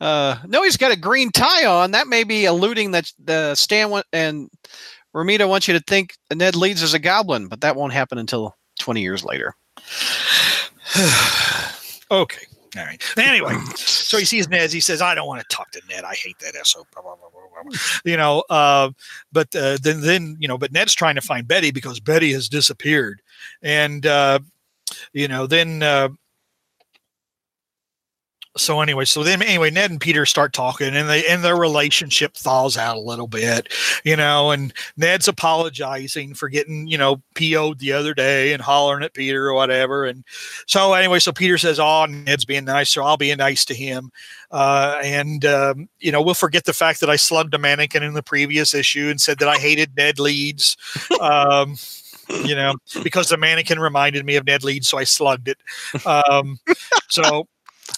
[0.00, 1.92] Uh, no, he's got a green tie on.
[1.92, 4.50] That may be alluding that the Stan and
[5.14, 8.56] Romita wants you to think Ned Leeds as a goblin, but that won't happen until
[8.80, 9.54] 20 years later.
[12.10, 12.46] okay.
[12.76, 13.02] All right.
[13.18, 14.72] Anyway, so he sees Ned.
[14.72, 16.04] He says, "I don't want to talk to Ned.
[16.04, 17.72] I hate that SO." Blah, blah, blah,
[18.04, 18.90] you know, uh,
[19.30, 22.48] but uh, then, then you know, but Ned's trying to find Betty because Betty has
[22.48, 23.20] disappeared,
[23.60, 24.38] and uh,
[25.12, 26.08] you know, then uh,
[28.56, 32.34] so anyway, so then anyway, Ned and Peter start talking, and they and their relationship
[32.36, 33.72] thaws out a little bit,
[34.04, 34.50] you know.
[34.50, 39.48] And Ned's apologizing for getting you know PO'd the other day and hollering at Peter
[39.48, 40.04] or whatever.
[40.04, 40.24] And
[40.66, 44.10] so anyway, so Peter says, "Oh, Ned's being nice, so I'll be nice to him."
[44.50, 48.12] Uh, and um, you know, we'll forget the fact that I slugged a mannequin in
[48.12, 50.76] the previous issue and said that I hated Ned Leeds.
[51.20, 51.76] Um,
[52.44, 55.58] you know, because the mannequin reminded me of Ned Leeds, so I slugged it.
[56.06, 56.58] Um,
[57.08, 57.46] so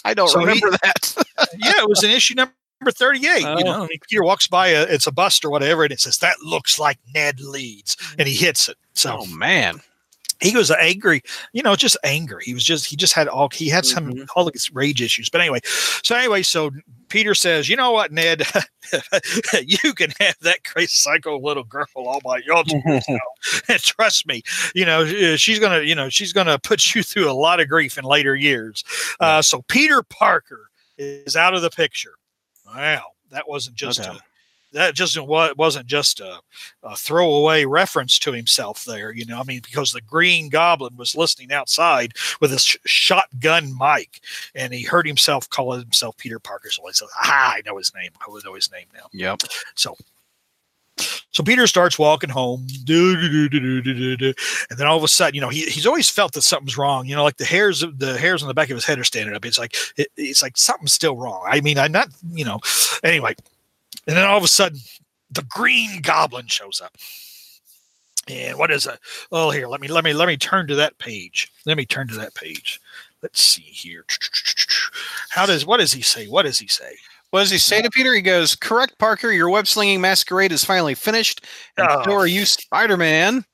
[0.03, 1.15] I don't so remember he, that.
[1.57, 2.53] yeah, it was an issue number
[2.85, 3.45] 38.
[3.45, 3.57] Oh.
[3.57, 6.41] You know, Peter walks by, a, it's a bust or whatever, and it says, That
[6.41, 7.95] looks like Ned Leeds.
[7.95, 8.15] Mm.
[8.19, 8.77] And he hits it.
[8.93, 9.81] So, oh, man.
[10.45, 11.21] He was angry,
[11.53, 12.43] you know, just angry.
[12.45, 14.23] He was just, he just had all, he had some, mm-hmm.
[14.35, 15.29] all these rage issues.
[15.29, 16.71] But anyway, so anyway, so
[17.09, 18.43] Peter says, You know what, Ned?
[19.63, 23.05] you can have that crazy psycho little girl all by yourself.
[23.67, 24.41] and trust me,
[24.73, 25.05] you know,
[25.35, 27.97] she's going to, you know, she's going to put you through a lot of grief
[27.97, 28.83] in later years.
[29.19, 32.13] Uh, so Peter Parker is out of the picture.
[32.65, 33.03] Wow.
[33.31, 34.09] That wasn't just okay.
[34.09, 34.21] a
[34.75, 36.39] that just wasn't just a,
[36.83, 39.11] a, throwaway reference to himself there.
[39.11, 43.75] You know, I mean, because the Green Goblin was listening outside with a sh- shotgun
[43.79, 44.19] mic,
[44.53, 46.69] and he heard himself call himself Peter Parker.
[46.69, 48.11] So he said, "Ah, I know his name.
[48.21, 49.41] I know his name now." Yep.
[49.75, 49.95] So
[51.31, 53.49] so Peter starts walking home, and
[54.77, 57.07] then all of a sudden, you know, he, he's always felt that something's wrong.
[57.07, 59.35] You know, like the hairs the hairs on the back of his head are standing
[59.35, 59.45] up.
[59.45, 61.43] It's like it, it's like something's still wrong.
[61.45, 62.61] I mean, I'm not, you know.
[63.03, 63.35] Anyway,
[64.07, 64.79] and then all of a sudden,
[65.29, 66.95] the Green Goblin shows up.
[68.27, 68.99] And what is it?
[69.31, 71.51] Oh, here, let me let me let me turn to that page.
[71.65, 72.81] Let me turn to that page.
[73.21, 74.05] Let's see here.
[75.29, 76.27] How does what does he say?
[76.27, 76.95] What does he say?
[77.29, 78.13] What does he say to Peter?
[78.15, 79.31] He goes, "Correct, Parker.
[79.31, 81.45] Your web slinging masquerade is finally finished,
[81.77, 82.03] and oh.
[82.03, 83.45] so are you, Spider Man."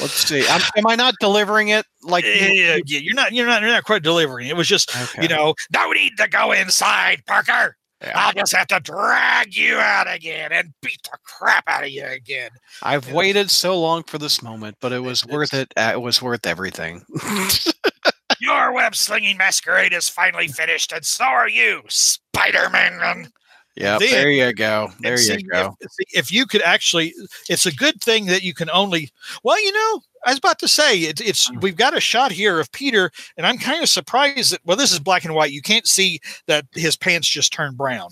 [0.00, 0.44] Let's see.
[0.48, 2.24] I'm, am I not delivering it like?
[2.24, 3.32] Yeah, yeah, you're not.
[3.32, 3.62] You're not.
[3.62, 4.48] You're not quite delivering.
[4.48, 5.22] It was just, okay.
[5.22, 7.76] you know, no need to go inside, Parker.
[8.00, 8.12] Yeah.
[8.14, 12.04] I'll just have to drag you out again and beat the crap out of you
[12.04, 12.50] again.
[12.82, 13.14] I've yeah.
[13.14, 15.72] waited so long for this moment, but it was it's, worth it.
[15.76, 17.02] Uh, it was worth everything.
[18.40, 23.30] Your web slinging masquerade is finally finished, and so are you, Spider Man.
[23.76, 24.90] Yeah, there you go.
[25.00, 25.76] There see, you go.
[25.80, 27.12] If, if, you could actually,
[27.48, 29.10] it's a good thing that you can only.
[29.42, 32.60] Well, you know, I was about to say it, it's we've got a shot here
[32.60, 34.60] of Peter, and I'm kind of surprised that.
[34.64, 35.52] Well, this is black and white.
[35.52, 38.10] You can't see that his pants just turned brown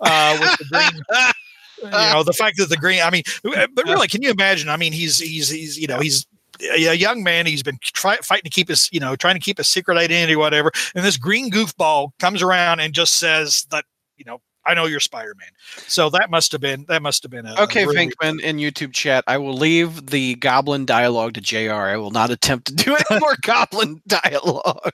[0.00, 1.92] uh, with the green.
[1.92, 3.00] you know, the fact that the green.
[3.02, 4.68] I mean, uh, but really, can you imagine?
[4.68, 6.26] I mean, he's he's he's you know he's
[6.60, 7.46] a young man.
[7.46, 10.36] He's been try, fighting to keep his, you know, trying to keep a secret identity,
[10.36, 10.72] whatever.
[10.94, 13.84] And this green goofball comes around and just says that,
[14.16, 15.48] you know, I know you're Spider Man.
[15.86, 17.84] So that must have been that must have been a okay.
[17.84, 19.24] A really, Finkman in YouTube chat.
[19.26, 23.20] I will leave the Goblin dialogue to JR I will not attempt to do any
[23.20, 24.92] more Goblin dialogue.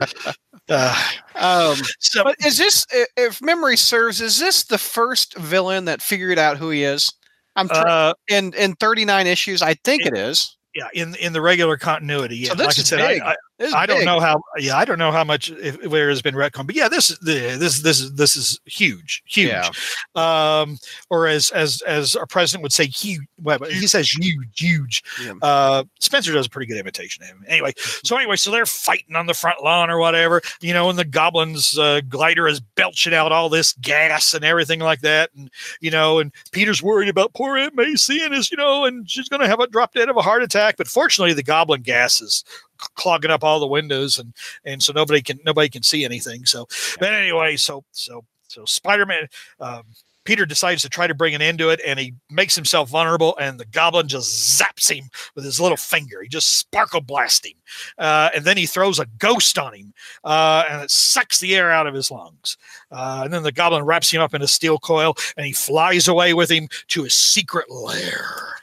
[0.68, 2.86] uh, um, so, but is this,
[3.16, 7.12] if memory serves, is this the first villain that figured out who he is?
[7.56, 9.62] I'm uh, in in 39 issues.
[9.62, 10.56] I think it, it is.
[10.74, 12.36] Yeah, in in the regular continuity.
[12.36, 13.22] Yeah, so like I said, big.
[13.22, 14.42] I, I, I don't know how.
[14.58, 17.18] Yeah, I don't know how much if, where has been retcon, but yeah, this is
[17.20, 19.48] this this this is huge, huge.
[19.48, 19.70] Yeah.
[20.14, 23.22] Um, or as as as our president would say, huge.
[23.42, 25.02] Well, he says huge, huge.
[25.24, 25.34] Yeah.
[25.40, 27.44] Uh, Spencer does a pretty good imitation of him.
[27.46, 30.98] Anyway, so anyway, so they're fighting on the front lawn or whatever, you know, and
[30.98, 35.50] the goblins uh, glider is belching out all this gas and everything like that, and
[35.80, 39.30] you know, and Peter's worried about poor Aunt May seeing his, you know, and she's
[39.30, 40.76] going to have a drop dead of a heart attack.
[40.76, 42.44] But fortunately, the goblin gases
[42.94, 44.34] clogging up all the windows and
[44.64, 46.66] and so nobody can nobody can see anything so
[46.98, 49.26] but anyway so so so spider-man
[49.60, 49.82] um,
[50.26, 53.36] Peter decides to try to bring an end to it and he makes himself vulnerable
[53.40, 56.20] and the goblin just zaps him with his little finger.
[56.20, 57.54] He just sparkle blasts him.
[57.96, 61.70] Uh, and then he throws a ghost on him uh, and it sucks the air
[61.70, 62.58] out of his lungs.
[62.90, 66.08] Uh, and then the goblin wraps him up in a steel coil and he flies
[66.08, 68.56] away with him to his secret lair.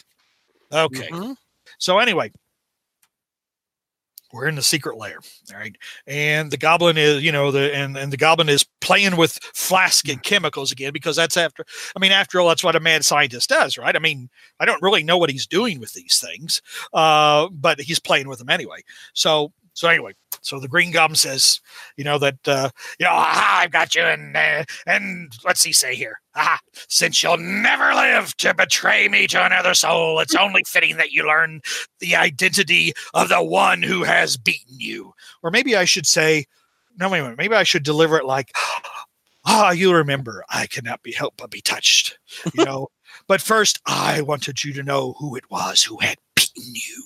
[0.71, 1.08] Okay.
[1.08, 1.32] Mm-hmm.
[1.78, 2.32] So anyway,
[4.34, 5.19] we're in the secret lair
[5.54, 5.76] all right?
[6.08, 10.10] And the goblin is you know the and, and the goblin is playing with flask
[10.10, 11.63] and chemicals again because that's after
[11.96, 13.96] i mean after all that's what a mad scientist does right?
[13.96, 16.62] I mean i don't really know what he's doing with these things
[16.93, 18.84] uh, but he's playing with them anyway.
[19.13, 20.13] So so anyway,
[20.44, 21.62] so the Green Goblin says,
[21.98, 25.72] you know that uh, you know aha, I've got you, and uh, and what's he
[25.72, 26.20] say here?
[26.36, 31.12] Aha, since you'll never live to betray me to another soul, it's only fitting that
[31.12, 31.62] you learn
[32.00, 35.14] the identity of the one who has beaten you.
[35.42, 36.46] Or maybe I should say,
[36.98, 37.38] no, wait a minute.
[37.38, 38.52] Maybe I should deliver it like,
[39.46, 42.20] ah, you remember, I cannot be helped but be touched.
[42.54, 42.88] You know.
[43.28, 47.04] but first, I wanted you to know who it was who had beaten you.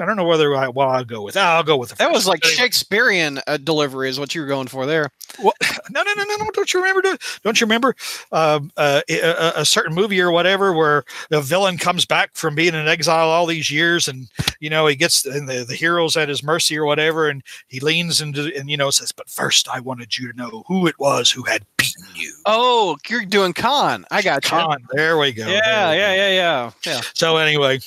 [0.00, 2.44] I don't know whether I well I'll go with I'll go with that was like
[2.44, 5.10] Shakespearean uh, delivery is what you were going for there.
[5.42, 5.52] Well,
[5.90, 6.50] no, no, no, no, no.
[6.52, 7.16] Don't you remember?
[7.44, 7.94] Don't you remember
[8.32, 12.74] um, uh, a, a, certain movie or whatever where the villain comes back from being
[12.74, 14.28] in exile all these years, and
[14.60, 17.80] you know he gets and the, the hero's at his mercy or whatever, and he
[17.80, 20.98] leans into and you know says, "But first, I wanted you to know who it
[20.98, 24.06] was who had beaten you." Oh, you're doing Khan.
[24.10, 24.50] I got.
[24.50, 24.76] You.
[24.92, 25.46] There we go.
[25.46, 27.00] Yeah, yeah, yeah, yeah, yeah.
[27.14, 27.80] So anyway,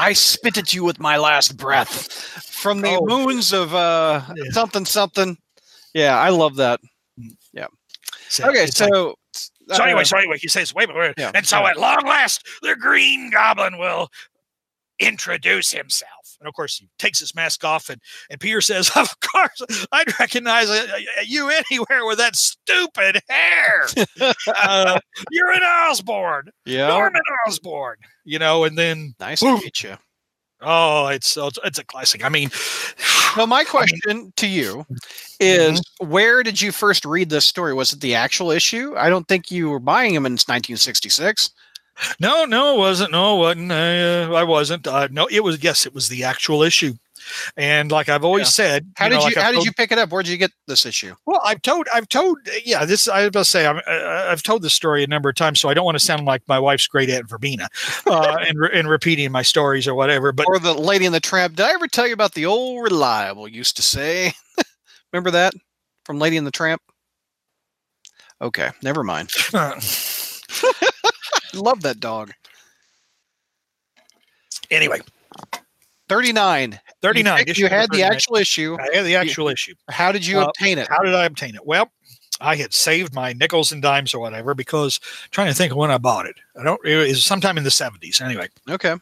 [0.00, 2.10] I spit at you with my last breath
[2.50, 3.04] from the oh.
[3.06, 4.44] moons of uh, yeah.
[4.50, 5.36] something something.
[5.92, 6.80] Yeah, I love that.
[7.52, 7.66] Yeah.
[8.30, 9.16] So okay, so
[9.68, 11.78] like, so anyway, uh, so anyway, he says, "Wait, wait, wait," yeah, and so at
[11.78, 14.08] long last, the Green Goblin will
[14.98, 16.10] introduce himself.
[16.40, 18.00] And of course, he takes his mask off, and,
[18.30, 23.86] and Peter says, Of course, I'd recognize uh, uh, you anywhere with that stupid hair.
[24.46, 24.98] uh,
[25.30, 26.50] you're an Osborn.
[26.64, 26.88] Yeah.
[26.88, 27.96] Norman Osborn.
[28.24, 29.14] You know, and then.
[29.20, 29.96] Nice to meet you.
[30.62, 32.24] Oh, it's it's a classic.
[32.24, 32.50] I mean,
[33.36, 34.86] well, my question I mean, to you
[35.38, 36.10] is: mm-hmm.
[36.10, 37.72] Where did you first read this story?
[37.72, 38.94] Was it the actual issue?
[38.96, 41.50] I don't think you were buying them in 1966.
[42.18, 43.12] No, no, it wasn't.
[43.12, 43.72] No, it wasn't.
[43.72, 44.86] I, uh, I wasn't.
[44.86, 45.62] Uh, no, it was.
[45.62, 46.94] Yes, it was the actual issue.
[47.56, 48.64] And like I've always yeah.
[48.64, 50.10] said, how you did know, you like how did you pick it up?
[50.10, 51.14] Where did you get this issue?
[51.26, 55.04] Well, I've told, I've told, yeah, this I was say i have told this story
[55.04, 57.28] a number of times, so I don't want to sound like my wife's great aunt
[57.28, 57.68] Verbena,
[58.06, 60.32] uh, and and repeating my stories or whatever.
[60.32, 61.56] But or the Lady in the Tramp.
[61.56, 64.32] Did I ever tell you about the old reliable used to say?
[65.12, 65.52] Remember that
[66.04, 66.80] from Lady in the Tramp?
[68.42, 69.30] Okay, never mind.
[71.54, 72.32] Love that dog.
[74.70, 75.00] Anyway,
[76.08, 76.78] 39.
[77.02, 77.44] 39.
[77.46, 78.76] You, you had the actual issue.
[78.78, 79.74] I had the actual you, issue.
[79.88, 80.88] How did you obtain it?
[80.88, 81.66] How did I obtain it?
[81.66, 81.90] Well,
[82.40, 84.98] I had saved my nickels and dimes or whatever because
[85.30, 86.36] trying to think of when I bought it.
[86.58, 86.84] I don't.
[86.84, 88.20] It was sometime in the 70s.
[88.20, 88.48] Anyway.
[88.68, 88.96] Okay.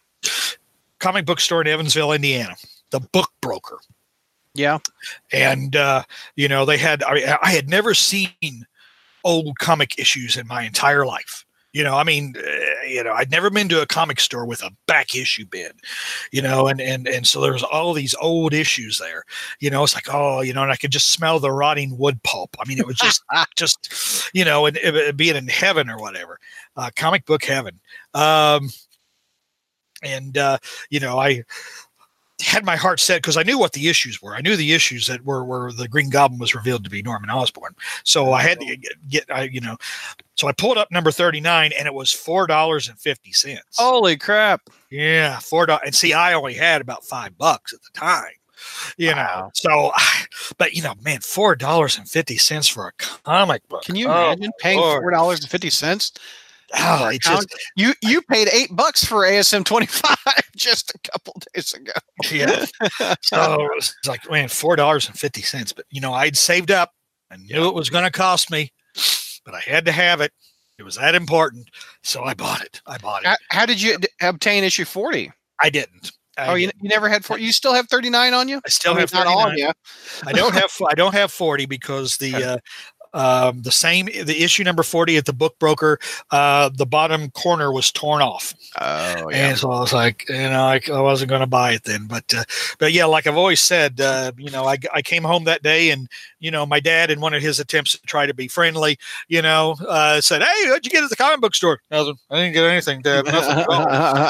[0.98, 2.54] Comic book store in Evansville, Indiana.
[2.90, 3.78] The Book Broker.
[4.54, 4.78] Yeah.
[5.32, 6.02] And uh,
[6.36, 7.02] you know they had.
[7.04, 8.66] I, I had never seen
[9.24, 11.44] old comic issues in my entire life.
[11.72, 14.62] You know, I mean, uh, you know, I'd never been to a comic store with
[14.62, 15.72] a back issue bin,
[16.32, 19.24] you know, and and and so there's all these old issues there.
[19.60, 22.22] You know, it's like, oh, you know, and I could just smell the rotting wood
[22.22, 22.56] pulp.
[22.58, 23.22] I mean, it was just
[23.56, 26.38] just, you know, and it, it being in heaven or whatever,
[26.76, 27.78] uh, comic book heaven.
[28.14, 28.70] Um,
[30.02, 30.58] and uh,
[30.90, 31.44] you know, I
[32.40, 34.34] had my heart set because I knew what the issues were.
[34.34, 37.30] I knew the issues that were where the Green Goblin was revealed to be Norman
[37.30, 37.74] Osborn.
[38.04, 38.76] So I had to oh.
[38.76, 39.76] get, get I, you know,
[40.36, 43.58] so I pulled up number 39 and it was $4.50.
[43.76, 44.62] Holy crap.
[44.90, 45.80] Yeah, $4.
[45.84, 48.32] And see, I only had about five bucks at the time,
[48.96, 49.14] you wow.
[49.14, 49.50] know.
[49.54, 49.92] So,
[50.58, 52.92] but you know, man, $4.50 for a
[53.24, 53.82] comic book.
[53.82, 56.18] Can you oh, imagine oh, paying $4.50?
[56.74, 60.16] Oh, just, you you paid eight bucks for ASM twenty five
[60.56, 61.92] just a couple days ago.
[62.30, 62.66] Yeah.
[63.22, 65.72] so it's like man, four dollars and fifty cents.
[65.72, 66.92] But you know, I'd saved up.
[67.30, 68.72] I knew it was going to cost me,
[69.44, 70.32] but I had to have it.
[70.78, 71.68] It was that important,
[72.02, 72.80] so I bought it.
[72.86, 73.28] I bought it.
[73.28, 75.32] How, how did you obtain issue forty?
[75.62, 76.12] I didn't.
[76.38, 77.42] I oh, you, you never had 40.
[77.42, 78.60] You still have 39 on you?
[78.64, 79.34] I still I have 39.
[79.34, 79.72] Not all, yeah.
[80.24, 82.58] I don't have I don't have 40 because the uh,
[83.18, 85.98] um, the same, the issue number 40 at the book broker,
[86.30, 88.54] uh, the bottom corner was torn off.
[88.80, 89.48] Oh, yeah.
[89.48, 92.06] And so I was like, you know, I, I wasn't going to buy it then.
[92.06, 92.44] But, uh,
[92.78, 95.90] but yeah, like I've always said, uh, you know, I, I came home that day
[95.90, 96.08] and,
[96.40, 98.98] you know, my dad, in one of his attempts to try to be friendly,
[99.28, 101.80] you know, uh, said, Hey, what'd you get at the comic book store?
[101.90, 103.24] I, was, I didn't get anything, Dad.
[103.26, 103.58] Nothing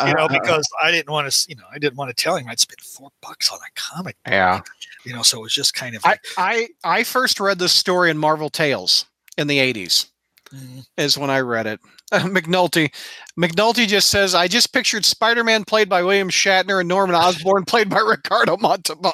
[0.08, 2.48] you know, because I didn't want to, you know, I didn't want to tell him
[2.48, 4.16] I'd spend four bucks on a comic.
[4.24, 4.32] Book.
[4.32, 4.60] Yeah
[5.08, 6.04] you know, so it was just kind of.
[6.04, 10.06] Like, I, I I first read this story in Marvel Tales in the '80s.
[10.54, 10.80] Mm-hmm.
[10.96, 11.80] Is when I read it.
[12.12, 12.92] Uh, McNulty,
[13.38, 17.88] McNulty just says, "I just pictured Spider-Man played by William Shatner and Norman Osborn played
[17.88, 19.12] by Ricardo Montalban."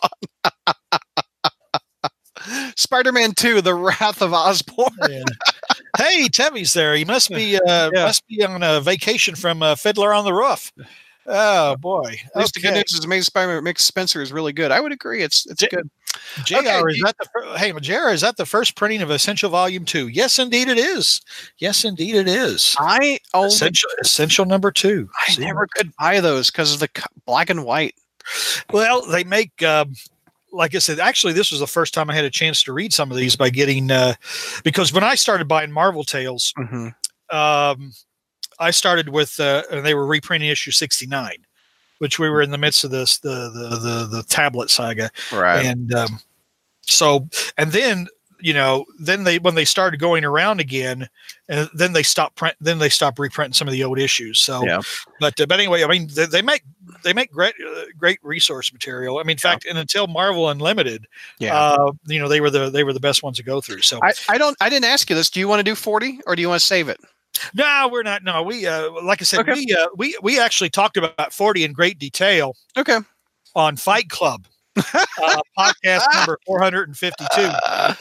[2.77, 4.89] Spider-Man Two: The Wrath of Osborn.
[5.97, 6.95] hey, Tevye's there.
[6.95, 8.05] He must be uh, yeah.
[8.05, 10.73] must be on a vacation from uh, Fiddler on the Roof.
[11.27, 12.17] Oh boy!
[12.35, 12.61] At least okay.
[12.61, 14.71] the good news is Amazing Spider-Man Nick Spencer is really good.
[14.71, 15.23] I would agree.
[15.23, 15.91] It's it's J- good.
[16.45, 16.57] Jr.
[16.59, 16.81] Okay.
[16.89, 18.11] Is that the hey Jr.
[18.11, 20.09] Is that the first printing of Essential Volume Two?
[20.09, 21.21] Yes, indeed it is.
[21.59, 22.77] Yes, indeed it is.
[22.79, 25.09] I only, essential Essential Number Two.
[25.27, 25.45] I See?
[25.45, 26.89] never could buy those because of the
[27.27, 27.95] black and white.
[28.73, 29.63] Well, they make.
[29.63, 29.95] Um,
[30.55, 32.93] like I said, actually, this was the first time I had a chance to read
[32.93, 34.15] some of these by getting uh,
[34.63, 37.37] because when I started buying Marvel Tales, mm-hmm.
[37.37, 37.93] um,
[38.59, 41.37] I started with uh, and they were reprinting issue 69,
[41.99, 45.67] which we were in the midst of this the the the, the tablet saga, right?
[45.67, 46.21] And um,
[46.83, 48.07] so and then
[48.45, 51.09] you know then they when they started going around again
[51.49, 54.63] and then they stopped print then they stopped reprinting some of the old issues so
[54.65, 54.81] yeah.
[55.19, 56.63] but uh, but anyway i mean they, they make
[57.03, 59.51] they make great uh, great resource material i mean in yeah.
[59.51, 61.07] fact and until marvel unlimited
[61.39, 63.81] yeah uh, you know they were the they were the best ones to go through
[63.81, 66.21] so I, I don't i didn't ask you this do you want to do 40
[66.27, 67.01] or do you want to save it
[67.53, 68.23] no, we're not.
[68.23, 69.55] No, we uh, like I said, okay.
[69.55, 72.55] we uh, we we actually talked about forty in great detail.
[72.77, 72.99] Okay.
[73.57, 77.51] On Fight Club, uh, podcast number four hundred and fifty-two,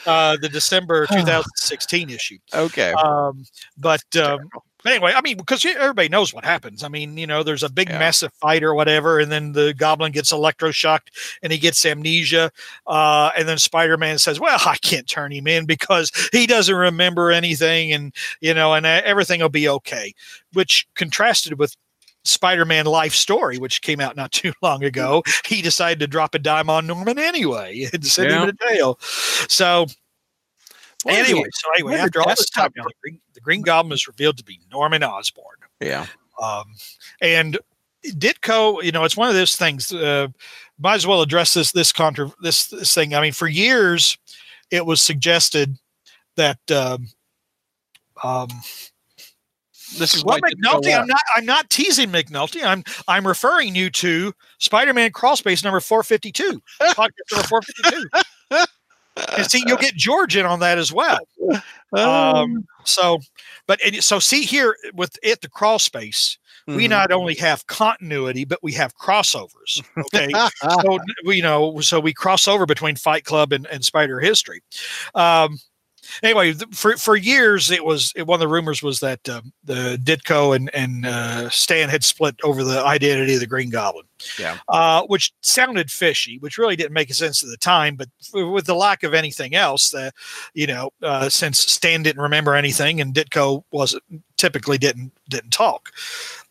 [0.05, 2.37] uh, the December two thousand sixteen issue.
[2.53, 2.91] Okay.
[2.93, 3.45] Um,
[3.77, 4.49] but um,
[4.85, 6.83] anyway, I mean, because everybody knows what happens.
[6.83, 7.99] I mean, you know, there's a big, yeah.
[7.99, 11.07] massive fight or whatever, and then the goblin gets electroshocked
[11.41, 12.51] and he gets amnesia.
[12.87, 16.75] Uh, and then Spider Man says, Well, I can't turn him in because he doesn't
[16.75, 20.13] remember anything, and, you know, and uh, everything will be okay,
[20.53, 21.75] which contrasted with
[22.25, 25.23] Spider Man Life Story, which came out not too long ago.
[25.45, 28.43] He decided to drop a dime on Norman anyway and send yeah.
[28.43, 28.97] him to jail.
[29.01, 29.87] So,
[31.05, 34.37] well, anyway, so anyway, after all this time, the, Green, the Green Goblin is revealed
[34.37, 35.57] to be Norman Osborn.
[35.81, 36.05] Yeah.
[36.41, 36.63] Um,
[37.21, 37.59] and
[38.05, 39.91] Ditko, you know, it's one of those things.
[39.93, 40.27] Uh,
[40.79, 43.15] might as well address this this contra- this this thing.
[43.15, 44.17] I mean, for years,
[44.71, 45.77] it was suggested
[46.35, 47.07] that um,
[48.23, 48.49] um,
[49.97, 50.97] this is well, McNulty.
[50.97, 51.21] I'm not.
[51.35, 52.63] I'm not teasing McNulty.
[52.63, 52.83] I'm.
[53.07, 56.61] I'm referring you to Spider-Man Crawlspace number 452.
[56.81, 58.65] podcast number 452.
[59.37, 61.19] and see, you'll get George in on that as well.
[61.93, 63.19] Um, so,
[63.67, 66.75] but and, so see here with it, the crawl space, mm-hmm.
[66.75, 69.83] we not only have continuity, but we have crossovers.
[69.95, 70.27] Okay,
[70.81, 74.63] so we you know so we cross over between Fight Club and, and Spider History.
[75.13, 75.59] Um,
[76.21, 79.99] anyway, for for years it was it, one of the rumors was that uh, the
[80.03, 84.05] Ditko and and uh, Stan had split over the identity of the Green Goblin.
[84.39, 87.95] Yeah, uh, which sounded fishy, which really didn't make sense at the time.
[87.95, 90.11] But with the lack of anything else, uh,
[90.53, 94.03] you know, uh, since Stan didn't remember anything and Ditko wasn't
[94.43, 95.91] typically didn't didn't talk.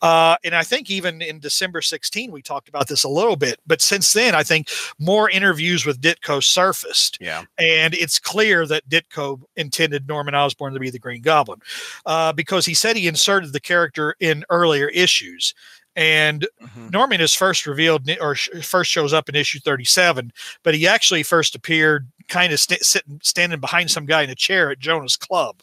[0.01, 3.59] Uh, and I think even in December 16, we talked about this a little bit.
[3.67, 7.19] But since then, I think more interviews with Ditko surfaced.
[7.21, 7.43] Yeah.
[7.59, 11.59] And it's clear that Ditko intended Norman Osborn to be the Green Goblin
[12.07, 15.53] uh, because he said he inserted the character in earlier issues.
[15.95, 16.89] And mm-hmm.
[16.89, 20.31] Norman is first revealed or first shows up in issue 37,
[20.63, 24.35] but he actually first appeared kind of st- sitting standing behind some guy in a
[24.35, 25.57] chair at Jonah's club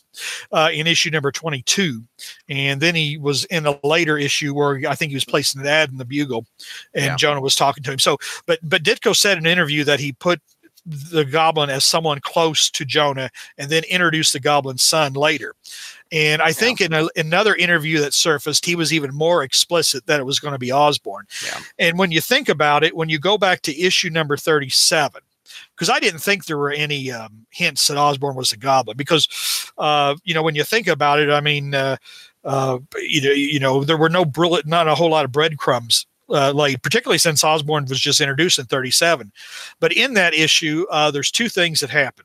[0.52, 2.02] uh, in issue number 22,
[2.48, 5.66] and then he was in a later issue where I think he was placing an
[5.66, 6.46] ad in the Bugle,
[6.94, 7.16] and yeah.
[7.16, 7.98] Jonah was talking to him.
[7.98, 10.40] So, but but Ditko said in an interview that he put
[10.86, 15.54] the goblin as someone close to Jonah and then introduced the goblin's son later.
[16.12, 20.18] And I think in a, another interview that surfaced, he was even more explicit that
[20.18, 21.26] it was going to be Osborn.
[21.44, 21.60] Yeah.
[21.78, 25.22] And when you think about it, when you go back to issue number 37,
[25.74, 29.72] because I didn't think there were any um, hints that Osborn was a goblin, because,
[29.78, 31.96] uh, you know, when you think about it, I mean, uh,
[32.44, 36.06] uh, you, know, you know, there were no brilliant, not a whole lot of breadcrumbs
[36.28, 39.32] uh, laid, particularly since Osborn was just introduced in 37.
[39.78, 42.24] But in that issue, uh, there's two things that happen.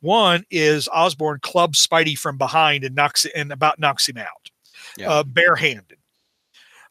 [0.00, 4.50] One is Osborn clubs Spidey from behind and knocks and about knocks him out,
[4.96, 5.10] yeah.
[5.10, 5.98] uh, barehanded.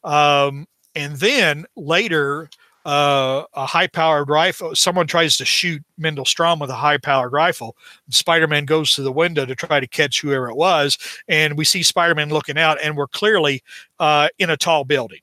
[0.04, 2.50] Um, and then later,
[2.86, 4.74] uh, a high-powered rifle.
[4.76, 7.76] Someone tries to shoot Mendell Stromm with a high-powered rifle.
[8.10, 10.98] Spider-Man goes to the window to try to catch whoever it was,
[11.28, 13.62] and we see Spider-Man looking out, and we're clearly
[14.00, 15.20] uh, in a tall building.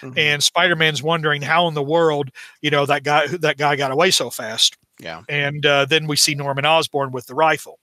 [0.00, 0.18] Mm-hmm.
[0.18, 4.10] And Spider-Man's wondering how in the world, you know, that guy that guy got away
[4.10, 4.76] so fast.
[5.02, 5.22] Yeah.
[5.28, 7.78] And uh, then we see Norman Osborn with the rifle.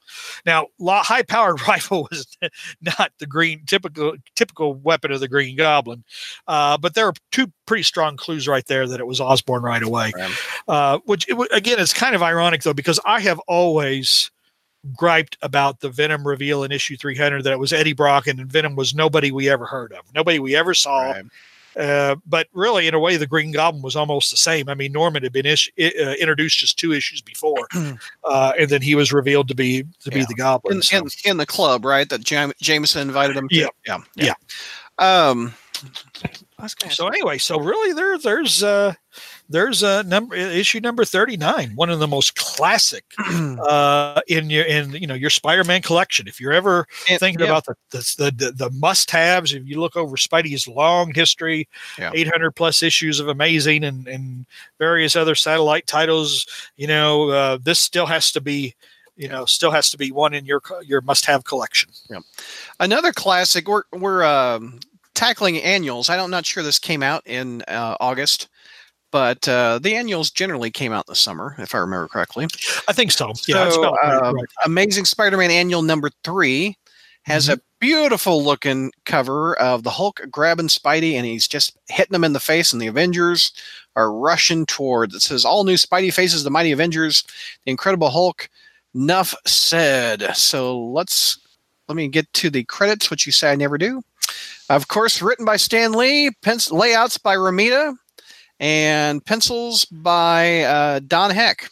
[0.45, 2.37] Now, high powered rifle was
[2.81, 6.03] not the green typical typical weapon of the Green Goblin,
[6.47, 9.83] uh, but there are two pretty strong clues right there that it was Osborn right
[9.83, 10.13] away.
[10.67, 14.31] Uh, which it, again is kind of ironic though because I have always
[14.95, 18.75] griped about the Venom reveal in issue 300 that it was Eddie Brock and Venom
[18.75, 21.11] was nobody we ever heard of, nobody we ever saw.
[21.11, 21.25] Right.
[21.77, 24.67] Uh, but really, in a way, the Green Goblin was almost the same.
[24.67, 27.67] I mean, Norman had been ish, uh, introduced just two issues before,
[28.23, 30.17] uh, and then he was revealed to be to yeah.
[30.17, 30.97] be the Goblin in, so.
[30.97, 32.09] in, in, the club, right?
[32.09, 33.47] That Jam- Jameson invited him.
[33.49, 33.55] To.
[33.55, 34.33] Yeah, yeah, yeah.
[34.99, 35.29] yeah.
[35.29, 35.53] Um,
[36.89, 38.93] so anyway, so really, there, there's uh,
[39.49, 44.91] there's a number issue number 39 one of the most classic uh, in your in
[44.91, 46.27] you know your spider-man collection.
[46.27, 47.51] If you're ever and, thinking yeah.
[47.51, 51.67] about the the, the, the must-haves if you look over spidey's long history
[51.97, 52.11] yeah.
[52.13, 54.45] 800 plus issues of amazing and and
[54.79, 56.45] various other satellite titles
[56.75, 58.75] you know uh, this still has to be
[59.17, 61.89] you know still has to be one in your your must-have collection.
[62.09, 62.19] Yeah.
[62.79, 64.79] Another classic we're we're um,
[65.15, 66.09] tackling annuals.
[66.09, 68.47] I'm not sure this came out in uh, august
[69.17, 72.45] but uh, the annuals generally came out in the summer, if I remember correctly.
[72.87, 73.33] I think so.
[73.47, 74.45] Yeah, so, uh, right.
[74.63, 76.77] Amazing Spider-Man Annual number three
[77.23, 77.53] has mm-hmm.
[77.55, 82.33] a beautiful looking cover of the Hulk grabbing Spidey, and he's just hitting him in
[82.33, 83.53] the face, and the Avengers
[83.95, 85.15] are rushing toward.
[85.15, 87.23] It says all new Spidey faces the mighty Avengers,
[87.65, 88.47] the Incredible Hulk.
[88.93, 90.35] Enough said.
[90.35, 91.39] So let's
[91.87, 94.03] let me get to the credits, which you say I never do.
[94.69, 97.95] Of course, written by Stan Lee, pens- layouts by Romita,
[98.59, 101.69] and pencils by uh, Don Heck.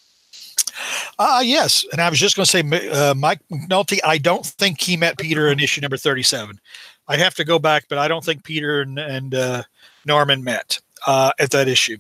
[1.20, 1.86] Ah, uh, yes.
[1.92, 5.18] And I was just going to say, uh, Mike McNulty, I don't think he met
[5.18, 6.60] Peter in issue number 37.
[7.08, 9.64] I'd have to go back, but I don't think Peter and, and uh,
[10.06, 11.98] Norman met uh, at that issue.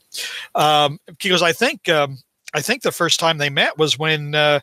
[0.55, 1.89] Um, because I think.
[1.89, 2.19] Um,
[2.53, 4.61] I think the first time they met was when uh,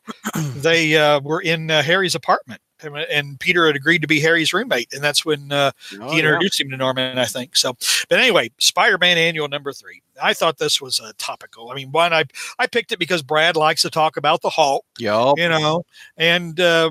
[0.56, 5.02] they uh, were in Harry's apartment and Peter had agreed to be Harry's roommate, and
[5.02, 6.64] that's when uh, oh, he introduced yeah.
[6.64, 7.56] him to Norman, I think.
[7.56, 7.74] So,
[8.08, 10.02] but anyway, Spider-Man Annual number three.
[10.22, 11.70] I thought this was uh, topical.
[11.70, 12.24] I mean, one, I
[12.58, 14.84] I picked it because Brad likes to talk about the Hulk.
[14.98, 15.34] Yep.
[15.38, 15.84] You know,
[16.16, 16.90] and uh,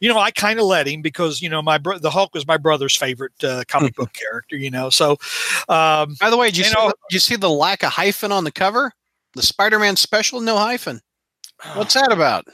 [0.00, 2.46] you know, I kind of let him because you know my bro- the Hulk was
[2.46, 4.56] my brother's favorite uh, comic book character.
[4.56, 5.12] You know, so.
[5.68, 7.92] Um, By the way, did you, you see know, did you see the lack of
[7.92, 8.92] hyphen on the cover?
[9.34, 11.00] The Spider-Man special, no hyphen.
[11.74, 12.46] What's that about?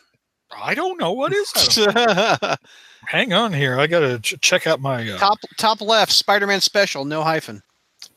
[0.55, 2.59] I don't know what is that.
[3.07, 3.79] Hang on here.
[3.79, 7.63] I got to ch- check out my uh, top top left Spider-Man special, no hyphen.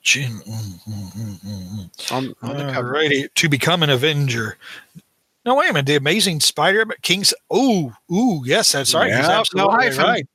[0.01, 2.93] Jim, mm, mm, mm, on, on the cover.
[2.93, 3.27] Alrighty.
[3.35, 4.57] To become an Avenger.
[5.45, 5.85] No, wait a minute.
[5.85, 7.33] The Amazing Spider-Man King's.
[7.51, 9.09] Oh, ooh, yes, that's right.
[9.09, 10.03] Yeah, no hyphen.
[10.03, 10.27] Right.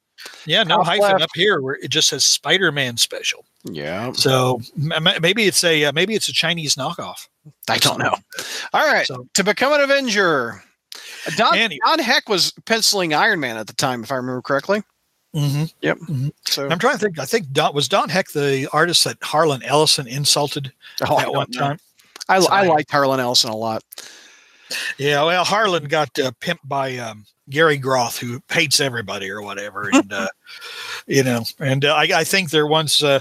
[0.46, 1.22] Yeah, no top hyphen left.
[1.22, 3.44] up here where it just says Spider-Man special.
[3.64, 4.12] Yeah.
[4.12, 7.28] So m- maybe it's a uh, maybe it's a Chinese knockoff.
[7.68, 8.14] I don't know.
[8.72, 9.06] All right.
[9.06, 10.62] So, to become an Avenger.
[11.36, 11.78] Don, anyway.
[11.84, 14.82] Don Heck was penciling Iron Man at the time, if I remember correctly.
[15.34, 15.64] Mm-hmm.
[15.80, 15.98] Yep.
[15.98, 16.28] Mm-hmm.
[16.46, 17.18] So I'm trying to think.
[17.18, 20.72] I think Don was Don Heck the artist that Harlan Ellison insulted
[21.08, 21.60] oh, at one know.
[21.60, 21.78] time.
[22.28, 23.82] I, so I, I liked Harlan Ellison a lot.
[24.96, 29.90] Yeah, well, Harlan got uh, pimped by um, Gary Groth, who hates everybody or whatever,
[29.92, 30.28] and uh,
[31.06, 33.20] you know, and uh, I, I, think there once uh,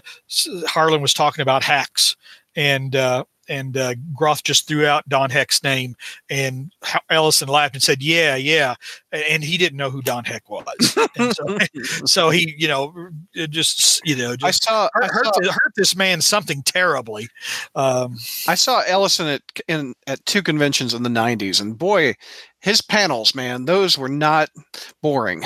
[0.65, 2.15] Harlan was talking about hacks,
[2.55, 5.95] and uh, and uh, Groth just threw out Don Heck's name,
[6.29, 6.71] and
[7.09, 8.75] Ellison laughed and said, "Yeah, yeah,"
[9.11, 10.97] and he didn't know who Don Heck was.
[11.35, 11.57] so,
[12.05, 13.09] so, he, you know,
[13.49, 17.27] just you know, just I saw hurt, I saw, hurt, hurt this man something terribly.
[17.75, 18.17] Um,
[18.47, 22.15] I saw Ellison at in at two conventions in the '90s, and boy,
[22.63, 24.49] his panels, man, those were not
[25.01, 25.43] boring.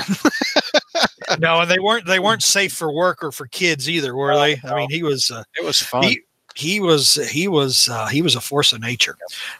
[1.38, 4.60] no, and they weren't they weren't safe for work or for kids either, were they?
[4.64, 5.30] I mean, he was.
[5.30, 6.04] Uh, it was fun.
[6.04, 6.20] He,
[6.58, 9.16] he was he was uh, he was a force of nature,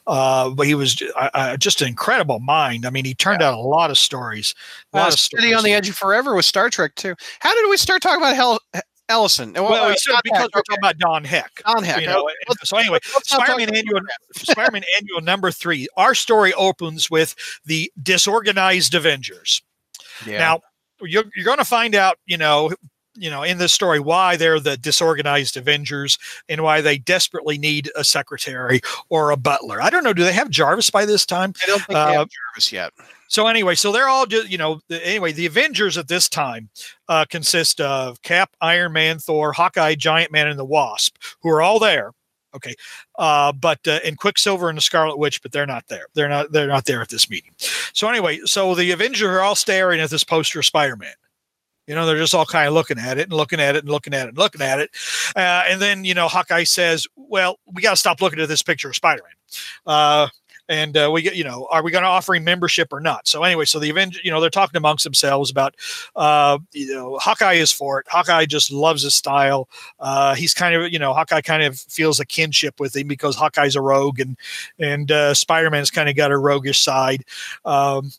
[0.09, 2.84] uh, but he was uh, just an incredible mind.
[2.84, 3.49] I mean, he turned yeah.
[3.49, 4.53] out a lot of stories.
[4.92, 5.55] A lot of stories.
[5.55, 7.14] on the Edge of Forever with Star Trek too.
[7.38, 8.59] How did we start talking about Hell?
[9.09, 9.53] Ellison.
[9.55, 10.55] Well, well uh, because Heck.
[10.55, 11.62] we're talking about Don Heck.
[11.64, 12.01] Don Heck.
[12.01, 12.28] You know,
[12.64, 14.01] so anyway, Spider-Man annual,
[14.34, 15.86] Spider-Man annual number three.
[15.96, 17.34] Our story opens with
[17.64, 19.62] the disorganized Avengers.
[20.26, 20.38] Yeah.
[20.38, 20.61] Now
[21.01, 22.70] you're, you're going to find out, you know,
[23.18, 27.90] you know in this story why they're the disorganized avengers and why they desperately need
[27.96, 29.80] a secretary or a butler.
[29.82, 31.52] I don't know do they have jarvis by this time?
[31.62, 32.92] I don't think uh, they have jarvis yet.
[33.28, 36.68] so anyway so they're all just you know anyway the avengers at this time
[37.08, 41.62] uh, consist of cap iron man thor hawkeye giant man and the wasp who are
[41.62, 42.12] all there
[42.54, 42.74] okay?
[43.18, 46.06] Uh, but uh, and quicksilver and the scarlet witch but they're not there.
[46.14, 47.52] They're not they're not there at this meeting.
[47.92, 51.14] So anyway so the avengers are all staring at this poster of spider-man
[51.89, 53.89] you know, they're just all kind of looking at it and looking at it and
[53.91, 54.91] looking at it and looking at it.
[55.34, 58.62] Uh, and then, you know, Hawkeye says, well, we got to stop looking at this
[58.62, 59.32] picture of Spider Man.
[59.86, 60.28] Uh,
[60.68, 63.26] and uh, we get, you know, are we going to offer him membership or not?
[63.26, 65.74] So anyway, so the Avenger, you know, they're talking amongst themselves about,
[66.14, 68.07] uh, you know, Hawkeye is for it.
[68.09, 69.68] Hawkeye just loves his style.
[69.99, 73.34] Uh, he's kind of, you know, Hawkeye kind of feels a kinship with him because
[73.34, 74.36] Hawkeye's a rogue and
[74.78, 77.24] and uh, Spider Man's kind of got a roguish side.
[77.64, 78.12] Um,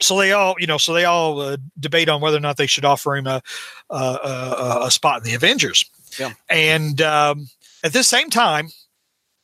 [0.00, 2.66] so they all, you know, so they all uh, debate on whether or not they
[2.66, 3.42] should offer him a
[3.90, 5.84] a, a, a spot in the Avengers.
[6.18, 6.32] Yeah.
[6.48, 7.48] And um,
[7.84, 8.68] at the same time,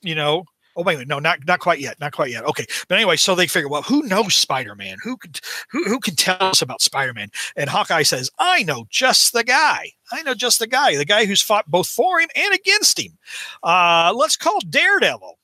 [0.00, 0.44] you know,
[0.76, 2.44] oh wait, wait, no, not not quite yet, not quite yet.
[2.44, 4.96] Okay, but anyway, so they figure, well, who knows Spider Man?
[5.03, 5.40] Who could
[5.70, 7.30] who who can tell us about Spider Man?
[7.57, 9.92] And Hawkeye says, I know just the guy.
[10.11, 13.18] I know just the guy, the guy who's fought both for him and against him.
[13.62, 15.38] Uh, let's call Daredevil.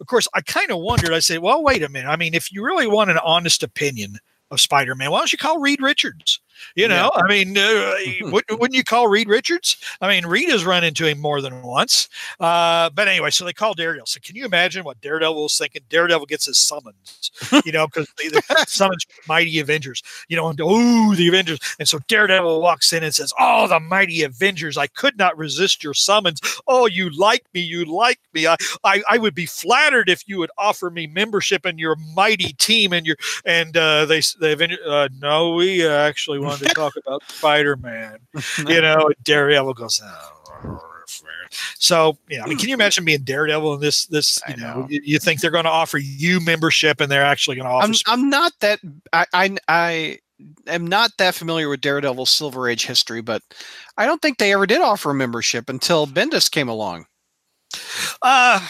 [0.00, 1.12] Of course, I kind of wondered.
[1.12, 2.08] I said, well, wait a minute.
[2.08, 4.18] I mean, if you really want an honest opinion
[4.50, 5.10] of Spider-Man.
[5.10, 6.40] Why don't you call Reed Richards?
[6.74, 7.22] You know, yeah.
[7.22, 7.94] I mean, uh,
[8.32, 9.76] wouldn't, wouldn't, you call Reed Richards?
[10.00, 12.08] I mean, Reed has run into him more than once.
[12.40, 14.06] Uh, but anyway, so they call Daredevil.
[14.06, 15.82] So can you imagine what Daredevil was thinking?
[15.88, 17.30] Daredevil gets his summons,
[17.64, 18.28] you know, because they
[18.66, 21.58] summons mighty Avengers, you know, and oh, the Avengers.
[21.78, 25.84] And so Daredevil walks in and says, Oh, the mighty Avengers, I could not resist
[25.84, 26.40] your summons.
[26.66, 27.60] Oh, you like me.
[27.60, 28.46] You like me.
[28.46, 32.52] I, I, I would be flattered if you would offer me membership in your mighty
[32.54, 37.22] team and your, and uh, they, they, uh, no, we actually wanted to talk about
[37.28, 38.18] Spider Man.
[38.66, 40.80] You know, Daredevil goes, oh,
[41.78, 44.06] so you know, I mean, can you imagine being Daredevil in this?
[44.06, 44.86] This you know, know.
[44.88, 47.86] You, think they're going to offer you membership, and they're actually going to offer.
[47.86, 48.80] I'm, I'm not that.
[49.12, 50.18] I, I I
[50.66, 53.42] am not that familiar with Daredevil's Silver Age history, but
[53.96, 57.06] I don't think they ever did offer a membership until Bendis came along.
[58.22, 58.66] Uh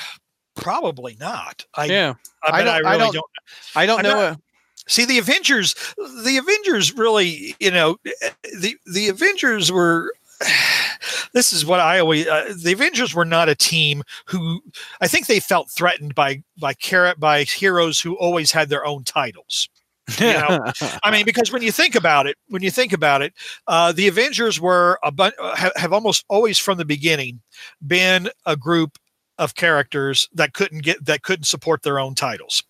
[0.56, 1.64] probably not.
[1.74, 3.24] I, yeah, I, I, don't, I really I don't, don't.
[3.76, 4.30] I don't know.
[4.30, 4.40] Not,
[4.86, 10.12] See the Avengers, the Avengers really, you know, the the Avengers were
[11.32, 14.62] this is what I always uh, the Avengers were not a team who
[15.00, 19.04] I think they felt threatened by by carrot by heroes who always had their own
[19.04, 19.68] titles.
[20.18, 20.58] You know?
[21.02, 23.32] I mean, because when you think about it, when you think about it,
[23.66, 27.40] uh, the Avengers were a bu- have, have almost always from the beginning
[27.86, 28.98] been a group
[29.38, 32.62] of characters that couldn't get that couldn't support their own titles.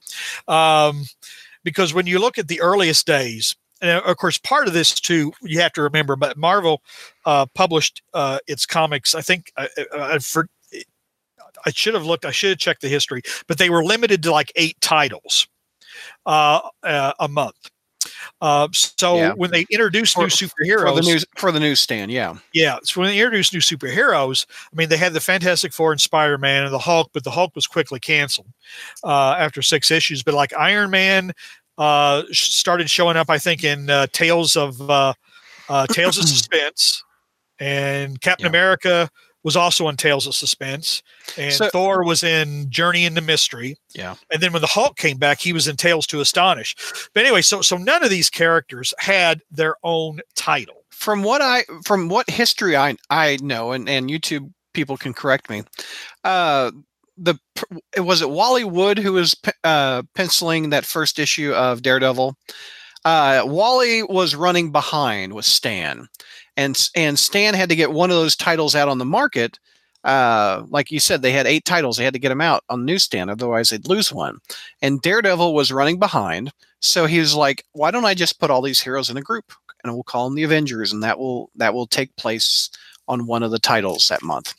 [0.49, 1.05] Um,
[1.65, 5.33] because when you look at the earliest days, and of course, part of this too,
[5.43, 6.83] you have to remember, but Marvel
[7.27, 9.15] uh, published uh, its comics.
[9.15, 10.49] I think I, uh, I, uh, for
[11.67, 12.25] I should have looked.
[12.25, 15.49] I should have checked the history, but they were limited to like eight titles
[16.27, 17.71] uh, uh, a month.
[18.45, 19.33] Uh, so yeah.
[19.33, 22.77] when they introduced for, new superheroes for the news for the newsstand, yeah, yeah.
[22.83, 26.37] So when they introduced new superheroes, I mean, they had the Fantastic Four and Spider
[26.37, 28.49] Man and the Hulk, but the Hulk was quickly canceled
[29.03, 30.23] uh, after six issues.
[30.23, 31.33] But like Iron Man
[31.79, 35.15] uh, started showing up, I think, in uh, Tales of uh,
[35.71, 37.03] uh Tales of Suspense,
[37.59, 38.51] and Captain yeah.
[38.51, 39.11] America
[39.45, 41.03] was also in Tales of Suspense,
[41.39, 43.77] and so, Thor was in Journey into Mystery.
[43.95, 46.75] Yeah, and then when the Hulk came back, he was in Tales to Astonish.
[47.15, 50.85] But anyway, so so none of these characters had their own title.
[50.91, 55.49] From what I from what history I I know, and and YouTube people can correct
[55.49, 55.63] me.
[56.25, 56.73] Uh,
[57.17, 57.39] the
[57.99, 62.37] was it Wally Wood who was uh, penciling that first issue of Daredevil.
[63.05, 66.09] Uh, Wally was running behind with Stan,
[66.57, 69.59] and and Stan had to get one of those titles out on the market
[70.05, 71.97] uh, like you said, they had eight titles.
[71.97, 74.39] They had to get them out on the newsstand, otherwise they'd lose one.
[74.83, 78.61] And Daredevil was running behind, so he was like, "Why don't I just put all
[78.61, 79.53] these heroes in a group,
[79.83, 82.69] and we'll call them the Avengers, and that will that will take place
[83.09, 84.55] on one of the titles that month."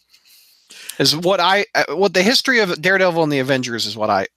[0.97, 4.27] Is what I uh, what the history of Daredevil and the Avengers is what I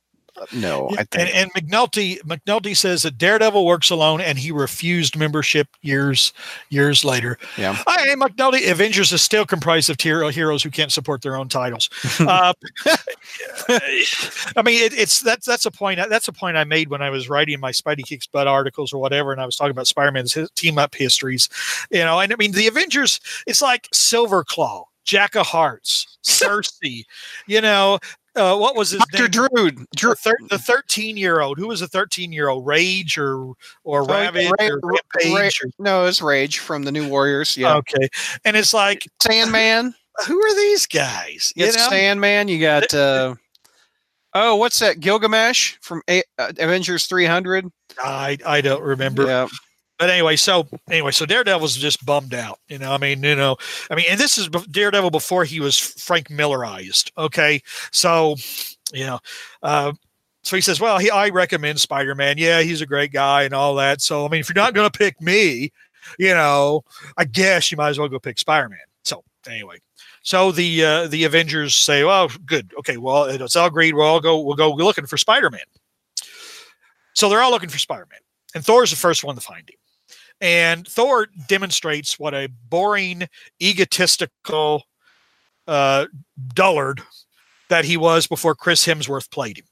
[0.53, 1.15] no, I think.
[1.15, 6.33] And, and, McNulty McNulty says that Daredevil works alone, and he refused membership years
[6.71, 7.39] years later.
[7.57, 8.71] Yeah, I McNulty.
[8.71, 11.89] Avengers is still comprised of hero, heroes who can't support their own titles.
[12.21, 12.53] uh,
[13.69, 16.01] I mean, it, it's that's that's a point.
[16.09, 19.01] That's a point I made when I was writing my Spidey Kicks Butt articles or
[19.01, 21.49] whatever, and I was talking about Spider Man's team up histories.
[21.91, 23.21] You know, and I mean, the Avengers.
[23.47, 24.85] It's like Silver Claw.
[25.09, 27.05] Jack of Hearts, Sersi,
[27.47, 27.99] you know,
[28.39, 29.23] uh, what was his Dr.
[29.23, 29.31] name?
[29.31, 30.15] Drew, Drew.
[30.49, 31.59] The, thirteen year old.
[31.59, 32.67] Who was a thirteen year old?
[32.67, 33.53] Rage or
[33.85, 35.61] or Ravage Ra- or Rampage?
[35.63, 37.57] Ra- or- no, it's Rage from the New Warriors.
[37.57, 37.77] Yeah.
[37.77, 38.09] Okay,
[38.45, 39.95] and it's like Sandman.
[40.27, 41.53] Who are these guys?
[41.55, 41.89] You it's know?
[41.91, 42.49] Sandman.
[42.49, 42.93] You got.
[42.95, 43.35] Uh,
[44.35, 45.01] oh, what's that?
[45.01, 47.67] Gilgamesh from A- uh, Avengers three hundred.
[48.03, 49.27] I I don't remember.
[49.27, 49.49] Yeah
[49.99, 52.61] but anyway, so anyway, so Daredevil's just bummed out.
[52.69, 53.57] You know, I mean, you know,
[53.91, 57.11] I mean, and this is Daredevil before he was Frank Millerized.
[57.19, 58.37] Okay, so
[58.93, 59.19] you know,
[59.63, 59.93] uh,
[60.43, 62.39] so he says, well, he I recommend Spider Man.
[62.39, 64.01] Yeah, he's a great guy and all that.
[64.01, 65.73] So I mean, if you're not going to pick me,
[66.19, 66.85] you know,
[67.17, 68.79] I guess you might as well go pick Spider Man.
[69.03, 69.79] So anyway,
[70.23, 73.95] so the uh, the Avengers say, well, good, okay, well, it's all agreed.
[73.95, 74.39] We'll all go.
[74.39, 75.61] We'll go looking for Spider Man.
[77.15, 78.21] So they're all looking for Spider Man,
[78.55, 79.75] and Thor's the first one to find him.
[80.41, 83.29] And Thor demonstrates what a boring,
[83.61, 84.85] egotistical
[85.67, 86.07] uh,
[86.55, 87.03] dullard
[87.69, 89.65] that he was before Chris Hemsworth played him.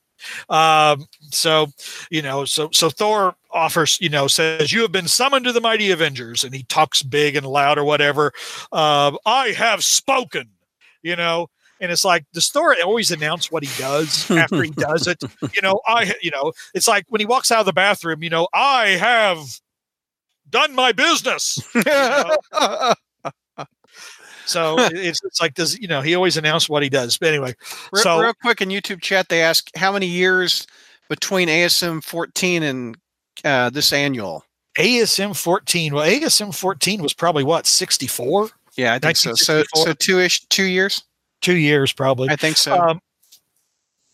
[0.49, 1.69] Um, so,
[2.11, 5.61] you know, so so Thor offers, you know, says, "You have been summoned to the
[5.61, 8.33] mighty Avengers," and he talks big and loud or whatever.
[8.73, 10.49] Uh, I have spoken,
[11.03, 11.49] you know,
[11.81, 15.23] and it's like the Thor always announce what he does after he does it.
[15.55, 18.31] You know, I, you know, it's like when he walks out of the bathroom, you
[18.31, 19.39] know, I have
[20.57, 21.59] done my business.
[24.47, 27.19] so it's, it's like does you know he always announced what he does.
[27.19, 27.55] But anyway,
[27.93, 30.67] real, so real quick in YouTube chat they ask how many years
[31.09, 32.97] between ASM 14 and
[33.45, 34.45] uh, this annual.
[34.79, 35.95] ASM 14.
[35.95, 38.51] Well, ASM 14 was probably what 64.
[38.77, 39.35] Yeah, I think so.
[39.35, 41.03] So so two ish two years.
[41.43, 42.29] Two years probably.
[42.31, 42.79] I think so.
[42.79, 43.01] Um,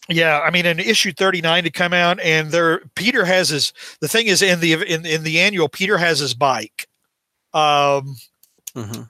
[0.09, 3.73] yeah, I mean, in issue thirty nine to come out, and there Peter has his.
[4.01, 6.89] The thing is, in the in in the annual, Peter has his bike.
[7.55, 8.17] Um,
[8.75, 9.03] mm-hmm.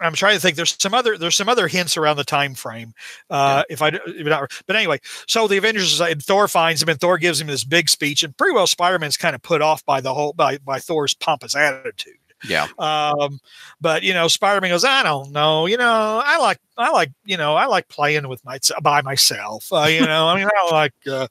[0.00, 0.56] I'm trying to think.
[0.56, 2.92] There's some other there's some other hints around the time frame.
[3.30, 3.74] Uh, yeah.
[3.74, 7.18] If I if not, but anyway, so the Avengers and Thor finds him, and Thor
[7.18, 10.00] gives him this big speech, and pretty well Spider Man's kind of put off by
[10.00, 12.16] the whole by by Thor's pompous attitude.
[12.46, 12.68] Yeah.
[12.78, 13.40] Um,
[13.80, 15.66] but you know, Spider Man goes, I don't know.
[15.66, 19.72] You know, I like, I like, you know, I like playing with my by myself.
[19.72, 21.26] Uh, you know, I mean, I like, uh,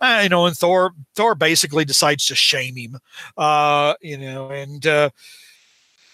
[0.00, 2.98] I, you know, and Thor, Thor basically decides to shame him.
[3.36, 5.10] Uh, you know, and uh,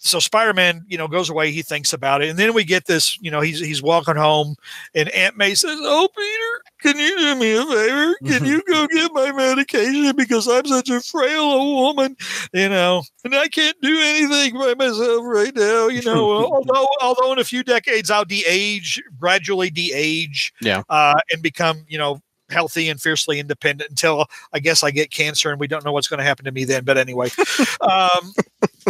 [0.09, 1.51] so Spider-Man, you know, goes away.
[1.51, 3.19] He thinks about it, and then we get this.
[3.21, 4.57] You know, he's he's walking home,
[4.95, 8.17] and Aunt May says, "Oh, Peter, can you do me a favor?
[8.27, 12.17] Can you go get my medication because I'm such a frail old woman,
[12.53, 16.31] you know, and I can't do anything by myself right now, you know.
[16.53, 21.99] although although in a few decades I'll de-age, gradually de-age, yeah, uh, and become, you
[21.99, 25.93] know, healthy and fiercely independent until I guess I get cancer and we don't know
[25.93, 26.85] what's going to happen to me then.
[26.85, 27.31] But anyway,
[27.81, 28.33] um,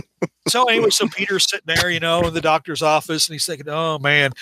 [0.48, 3.68] so anyway, so Peter's sitting there, you know, in the doctor's office, and he's thinking,
[3.68, 4.32] "Oh man,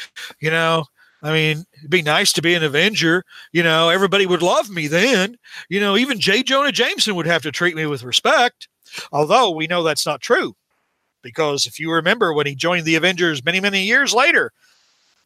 [0.41, 0.85] you know."
[1.23, 3.25] I mean, it'd be nice to be an Avenger.
[3.51, 5.39] You know, everybody would love me then.
[5.69, 6.43] You know, even J.
[6.43, 8.69] Jonah Jameson would have to treat me with respect.
[9.11, 10.55] Although we know that's not true.
[11.23, 14.53] Because if you remember when he joined the Avengers many, many years later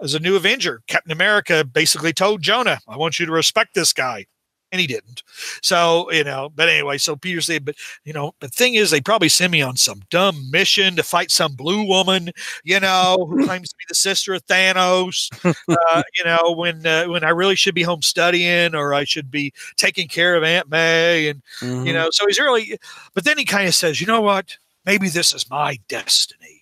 [0.01, 3.93] as a new Avenger, Captain America basically told Jonah, I want you to respect this
[3.93, 4.27] guy
[4.73, 5.23] and he didn't.
[5.63, 9.01] So, you know, but anyway, so Peter said, but, you know, the thing is, they
[9.01, 12.31] probably send me on some dumb mission to fight some blue woman,
[12.65, 17.07] you know, who claims to be the sister of Thanos, uh, you know, when, uh,
[17.07, 20.71] when I really should be home studying or I should be taking care of Aunt
[20.71, 21.29] May.
[21.29, 21.87] And, mm-hmm.
[21.87, 22.79] you know, so he's really,
[23.15, 24.57] but then he kind of says, you know what?
[24.87, 26.61] Maybe this is my destiny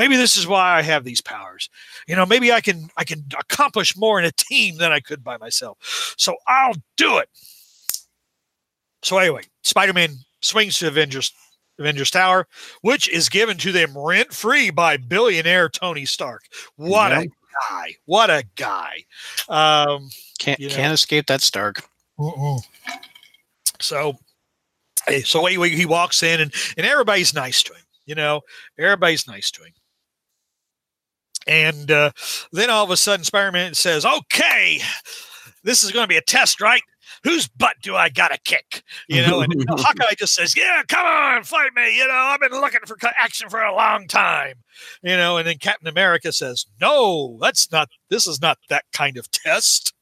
[0.00, 1.68] maybe this is why I have these powers.
[2.10, 5.22] You know, maybe I can I can accomplish more in a team than I could
[5.22, 5.78] by myself.
[6.18, 7.28] So I'll do it.
[9.04, 11.32] So anyway, Spider-Man swings to Avengers
[11.78, 12.48] Avengers Tower,
[12.80, 16.42] which is given to them rent free by billionaire Tony Stark.
[16.74, 17.28] What a
[17.70, 17.94] guy!
[18.06, 19.04] What a guy!
[19.48, 20.74] Um, can't you know.
[20.74, 21.88] can't escape that Stark.
[23.78, 24.18] So,
[25.22, 27.84] so anyway, he walks in and and everybody's nice to him.
[28.04, 28.40] You know,
[28.76, 29.74] everybody's nice to him.
[31.46, 32.12] And uh,
[32.52, 34.80] then all of a sudden, Spider Man says, Okay,
[35.64, 36.82] this is going to be a test, right?
[37.22, 38.82] Whose butt do I got to kick?
[39.08, 41.96] You know, and Hawkeye just says, Yeah, come on, fight me.
[41.96, 44.54] You know, I've been looking for action for a long time.
[45.02, 49.16] You know, and then Captain America says, No, that's not, this is not that kind
[49.16, 49.92] of test.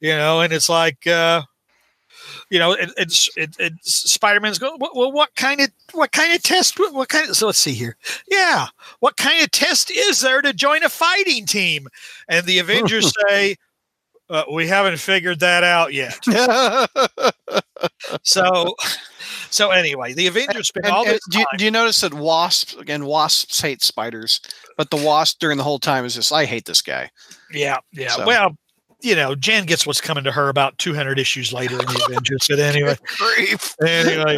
[0.00, 1.42] You know, and it's like, uh,
[2.52, 4.76] you know, it, it's it, it's Spider-Man's going.
[4.78, 6.78] Well, what kind of what kind of test?
[6.78, 7.34] What, what kind of?
[7.36, 7.96] So let's see here.
[8.30, 8.66] Yeah,
[9.00, 11.88] what kind of test is there to join a fighting team?
[12.28, 13.56] And the Avengers say,
[14.28, 16.18] uh, "We haven't figured that out yet."
[18.22, 18.74] so,
[19.48, 21.58] so anyway, the Avengers spend And- all and this do, you, time.
[21.58, 23.06] do you notice that wasps again?
[23.06, 24.40] Wasps hate spiders,
[24.76, 27.10] but the wasp during the whole time is just, I hate this guy.
[27.50, 28.10] Yeah, yeah.
[28.10, 28.56] So- Well,
[29.02, 32.46] you know, Jan gets what's coming to her about 200 issues later in the Avengers.
[32.48, 32.96] But anyway,
[33.86, 34.34] anyway.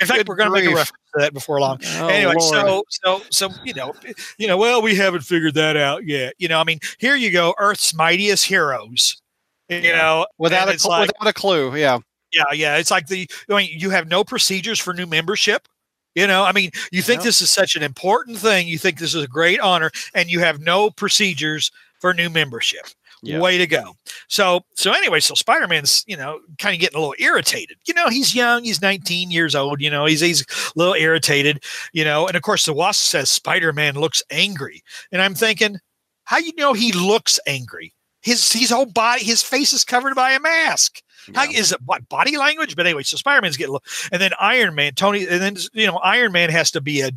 [0.00, 1.78] In fact, Good we're going to make a reference to that before long.
[1.96, 2.66] Oh, anyway, Lord.
[2.66, 3.92] so so so you know,
[4.38, 6.34] you know, well, we haven't figured that out yet.
[6.38, 9.20] You know, I mean, here you go, Earth's mightiest heroes.
[9.68, 9.96] You Yeah.
[9.98, 11.98] know, without a like, without a clue, yeah.
[12.32, 15.68] yeah, yeah, it's like the I mean, you have no procedures for new membership.
[16.14, 17.24] You know, I mean, you think Yeah.
[17.26, 20.40] this is such an important thing, you think this is a great honor, and you
[20.40, 21.70] have no procedures
[22.00, 22.86] for new membership.
[23.22, 23.40] Yeah.
[23.40, 23.94] Way to go.
[24.28, 27.76] So so anyway, so Spider-Man's, you know, kind of getting a little irritated.
[27.86, 31.62] You know, he's young, he's 19 years old, you know, he's he's a little irritated,
[31.92, 34.82] you know, and of course the wasp says Spider-Man looks angry.
[35.12, 35.78] And I'm thinking,
[36.24, 37.92] how you know he looks angry?
[38.22, 41.00] His his whole body, his face is covered by a mask.
[41.34, 41.58] How Yeah.
[41.58, 42.74] is it what body language?
[42.76, 45.86] But anyway, so Spider-Man's getting, a little- and then Iron Man, Tony, and then you
[45.86, 47.10] know Iron Man has to be a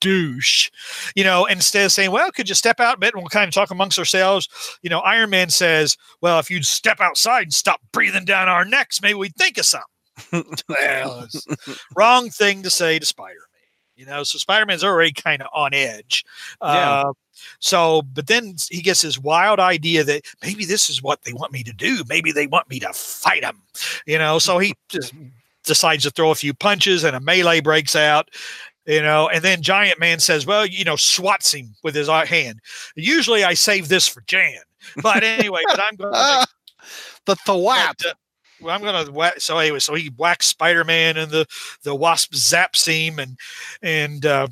[0.00, 0.70] douche,
[1.14, 1.46] you know.
[1.46, 3.70] Instead of saying, "Well, could you step out a bit and we'll kind of talk
[3.70, 4.48] amongst ourselves,"
[4.82, 8.64] you know, Iron Man says, "Well, if you'd step outside and stop breathing down our
[8.64, 9.86] necks, maybe we'd think of something."
[10.68, 11.26] well,
[11.96, 13.46] wrong thing to say to Spider-Man.
[13.96, 16.24] You know, so Spider-Man's already kind of on edge.
[16.62, 16.68] Yeah.
[16.68, 17.12] Uh,
[17.58, 21.52] so, but then he gets this wild idea that maybe this is what they want
[21.52, 22.02] me to do.
[22.08, 23.62] Maybe they want me to fight them.
[24.06, 25.12] You know, so he just
[25.64, 28.30] decides to throw a few punches and a melee breaks out.
[28.86, 32.24] You know, and then Giant Man says, "Well, you know, swats him with his uh,
[32.24, 32.60] hand."
[32.96, 34.62] Usually, I save this for Jan,
[35.02, 36.12] but anyway, but I'm going.
[36.14, 36.46] to
[37.26, 37.98] the thwap.
[37.98, 38.14] but, uh,
[38.60, 39.40] well, I'm gonna whack.
[39.40, 41.46] So anyway, so he whacks Spider Man, and the
[41.82, 43.38] the wasp zaps him, and
[43.82, 44.48] and uh,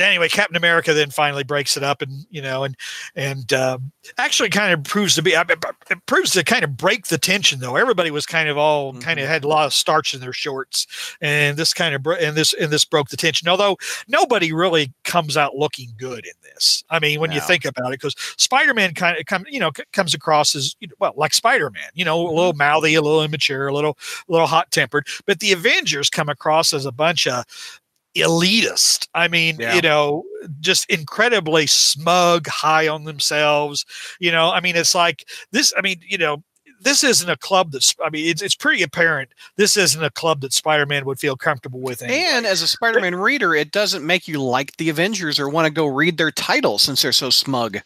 [0.00, 2.76] anyway, Captain America then finally breaks it up, and you know, and
[3.14, 3.78] and uh,
[4.18, 5.32] actually kind of proves to be.
[5.32, 7.76] It proves to kind of break the tension, though.
[7.76, 10.86] Everybody was kind of all kind of had a lot of starch in their shorts,
[11.20, 13.48] and this kind of bro- and this and this broke the tension.
[13.48, 13.76] Although
[14.08, 16.84] nobody really comes out looking good in this.
[16.90, 19.84] I mean, when you think about it, because Spider-Man kind of come, you know, c-
[19.92, 23.74] comes across as well, like Spider-Man, you know, a little mouthy, a little immature, a
[23.74, 25.06] little, a little hot-tempered.
[25.26, 27.44] But the Avengers come across as a bunch of
[28.20, 29.08] elitist.
[29.14, 29.74] I mean, Yeah.
[29.74, 30.24] you know,
[30.60, 33.84] just incredibly smug, high on themselves.
[34.20, 35.72] You know, I mean, it's like this.
[35.76, 36.42] I mean, you know.
[36.80, 37.92] This isn't a club that's.
[38.04, 39.30] I mean, it's, it's pretty apparent.
[39.56, 42.02] This isn't a club that Spider-Man would feel comfortable with.
[42.02, 42.20] Anyway.
[42.20, 45.72] And as a Spider-Man reader, it doesn't make you like the Avengers or want to
[45.72, 47.78] go read their title since they're so smug.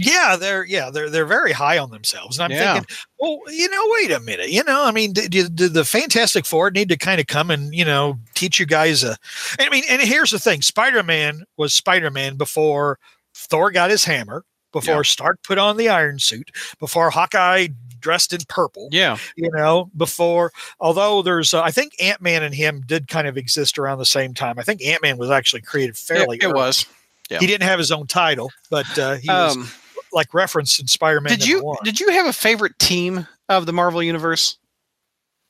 [0.00, 2.74] Yeah, they're yeah they're they're very high on themselves, and I'm Yeah.
[2.74, 5.84] thinking, well, you know, wait a minute, you know, I mean, did, did, did the
[5.84, 9.16] Fantastic Four need to kind of come and you know teach you guys a?
[9.58, 12.98] I mean, and here's the thing: Spider Man was Spider Man before
[13.34, 15.02] Thor got his hammer, before Yeah.
[15.02, 17.68] Stark put on the Iron Suit, before Hawkeye
[18.00, 18.88] dressed in purple.
[18.90, 19.18] Yeah.
[19.36, 23.36] You know, before although there's, uh, I think Ant Man and him did kind of
[23.36, 24.58] exist around the same time.
[24.58, 26.38] I think Ant Man was actually created fairly.
[26.38, 26.86] it, it was.
[27.30, 27.40] yeah.
[27.40, 29.68] He didn't have his own title, but uh, he was Um,
[30.12, 31.30] like referenced in Spider-Man.
[31.30, 31.76] did you One.
[31.84, 34.56] did you have a favorite team of the Marvel universe?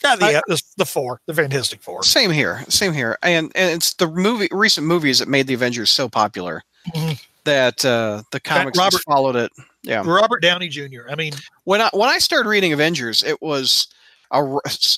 [0.03, 2.03] Yeah, the, I- uh, the, the four, the Fantastic Four.
[2.05, 2.65] Same here.
[2.69, 3.19] Same here.
[3.23, 6.63] And and it's the movie recent movies that made the Avengers so popular
[6.95, 7.21] Mhm.
[7.45, 9.53] that uh, the comics Robert- followed it.
[9.83, 10.03] Yeah.
[10.07, 11.03] Robert Downey Jr.
[11.11, 11.33] I mean,
[11.65, 13.89] when I when I started reading Avengers, it was
[14.31, 14.43] a,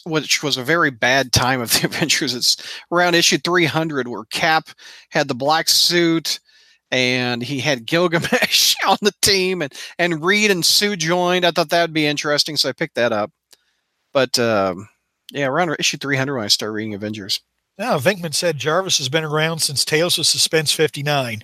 [0.04, 2.34] which was a very bad time of the Avengers.
[2.34, 2.56] It's
[2.92, 4.68] around issue 300 where Cap
[5.10, 6.38] had the black suit
[6.92, 11.44] and he had Gilgamesh on the team and and Reed and Sue joined.
[11.44, 13.32] I thought that would be interesting, so I picked that up.
[14.12, 14.88] But um,
[15.32, 17.40] yeah, around issue 300 when I started reading Avengers.
[17.78, 21.42] now Vinkman said Jarvis has been around since Tales of Suspense '59.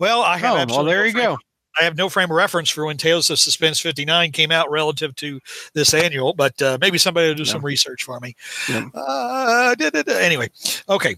[0.00, 1.38] Well, I have Oh, well, there you frame- go.
[1.78, 5.14] I have no frame of reference for when Tales of Suspense '59 came out relative
[5.16, 5.38] to
[5.74, 7.52] this annual, but uh, maybe somebody will do Yeah.
[7.52, 8.34] some research for me.
[8.68, 8.88] Yeah.
[8.94, 9.76] Uh.
[10.08, 10.48] Anyway,
[10.88, 11.14] okay.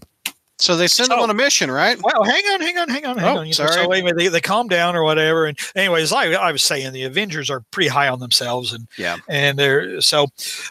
[0.61, 1.97] So they send them on a mission, right?
[2.01, 3.45] Well, hang on, hang on, hang on, hang Oh, on.
[3.47, 3.71] You know, sorry.
[3.73, 5.47] so anyway, they, they calm down or whatever.
[5.47, 9.17] And anyways, like I was saying, the Avengers are pretty high on themselves, and Yeah.
[9.27, 10.27] and they're so,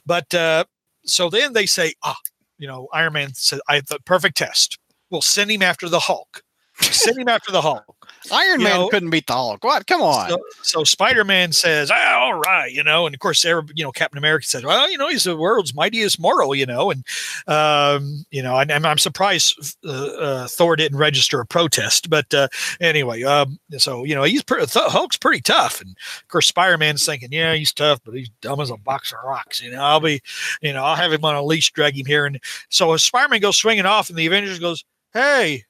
[0.06, 0.64] but uh,
[1.04, 2.16] so then they say, ah,
[2.56, 4.78] you know, Iron Man said, "I the perfect test.
[5.10, 6.42] We'll send him after the Hulk.
[7.18, 7.84] Him after the Hulk."
[8.32, 9.64] Iron You Man know- couldn't beat the Hulk.
[9.64, 9.86] What?
[9.86, 10.28] Come on.
[10.30, 13.92] So, so Spider-Man says, ah, "All right," you know, and of course, every- you know,
[13.92, 17.04] Captain America says, "Well, you know, he's the world's mightiest mortal," you know, and
[17.46, 22.32] um, you know, and, and I'm surprised uh, uh, Thor didn't register a protest, but
[22.34, 22.48] uh,
[22.80, 25.90] anyway, um, so you know, he's pretty, Th- Hulk's pretty tough, and
[26.22, 29.62] of course, Spider-Man's thinking, "Yeah, he's tough, but he's dumb as a box of rocks,"
[29.62, 29.82] you know.
[29.82, 30.20] I'll be,
[30.60, 32.38] you know, I'll have him on a leash, drag him here, and
[32.68, 34.84] so Spider-Man goes swinging off, and the Avengers goes,
[35.14, 35.64] "Hey."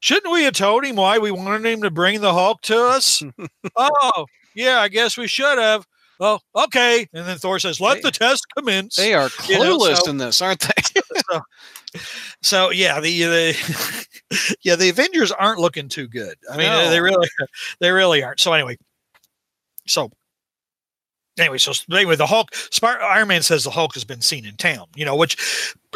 [0.00, 3.22] Shouldn't we have told him why we wanted him to bring the Hulk to us?
[3.76, 5.86] oh, yeah, I guess we should have.
[6.18, 7.06] Well, okay.
[7.14, 8.96] And then Thor says, let They- the test commence.
[8.96, 11.38] they are you know, clueless so- in this, aren't they?
[12.42, 16.34] so yeah, the, uh, the yeah, the Avengers aren't looking too good.
[16.50, 16.90] I mean, uh, No.
[16.90, 17.28] they really
[17.80, 18.40] they really aren't.
[18.40, 18.76] So anyway,
[19.86, 20.10] so
[21.40, 24.56] anyway, so anyway, the Hulk, Spar- Iron Man says the Hulk has been seen in
[24.56, 24.86] town.
[24.94, 25.36] You know, which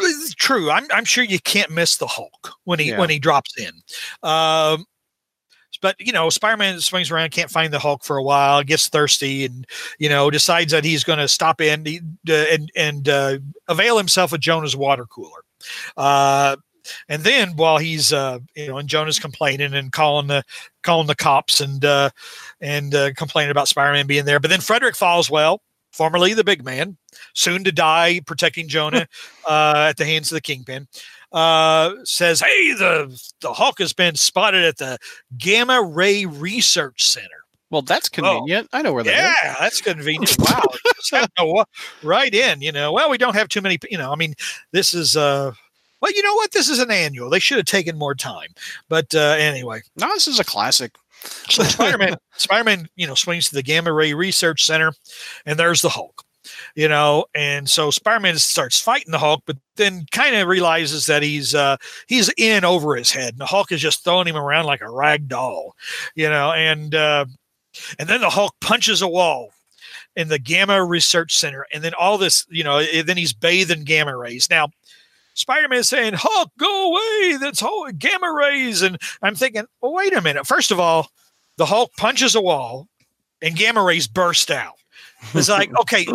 [0.01, 0.71] is true.
[0.71, 2.99] I'm I'm sure you can't miss the Hulk when he Yeah.
[2.99, 3.71] when he drops in.
[4.27, 4.85] Um,
[5.81, 9.45] but you know, Spider-Man swings around, can't find the Hulk for a while, gets thirsty,
[9.45, 9.67] and
[9.99, 11.85] you know, decides that he's going to stop in
[12.29, 13.37] uh, and and uh,
[13.67, 15.41] avail himself of Jonah's water cooler.
[15.97, 16.55] Uh,
[17.09, 20.43] and then while he's uh, you know, and Jonah's complaining and calling the
[20.83, 22.09] calling the cops and uh,
[22.61, 25.59] and uh, complaining about Spider-Man being there, but then Frederick Foswell,
[25.91, 26.97] formerly the Big Man,
[27.33, 29.07] soon to die protecting Jonah
[29.47, 30.87] uh, at the hands of the Kingpin,
[31.31, 34.97] uh, says, "Hey, the the Hulk has been spotted at the
[35.37, 38.69] Gamma Ray Research Center." well, that's convenient.
[38.71, 39.35] I know where that is.
[39.43, 40.35] Yeah, that's convenient.
[40.39, 40.63] Wow,
[40.95, 41.65] Just have to wa-
[42.03, 42.61] right in.
[42.61, 43.77] You know, well, we don't have too many.
[43.89, 44.33] You know, I mean,
[44.71, 45.51] this is uh,
[46.05, 46.51] well, you know what?
[46.51, 47.31] This is an annual.
[47.31, 48.49] They should have taken more time.
[48.89, 50.91] But uh, anyway, No, this is a classic.
[51.49, 54.93] so Spider-Man, Spider-Man, you know, swings to the Gamma Ray Research Center,
[55.47, 56.21] and there's the Hulk.
[56.75, 61.23] You know, and so Spider-Man starts fighting the Hulk, but then kind of realizes that
[61.23, 61.77] he's uh
[62.07, 64.91] he's in over his head, and the Hulk is just throwing him around like a
[64.91, 65.75] rag doll.
[66.13, 67.25] You know, and uh
[67.97, 69.49] and then the Hulk punches a wall
[70.15, 73.83] in the Gamma Research Center, and then all this, you know, then he's bathed in
[73.83, 74.47] gamma rays.
[74.47, 74.69] Now,
[75.35, 77.37] Spider-Man is saying, "Hulk, go away!
[77.37, 80.47] That's all gamma rays." And I'm thinking, well, wait a minute.
[80.47, 81.09] First of all,
[81.57, 82.87] the Hulk punches a wall,
[83.41, 84.75] and gamma rays burst out.
[85.33, 86.05] It's like, okay.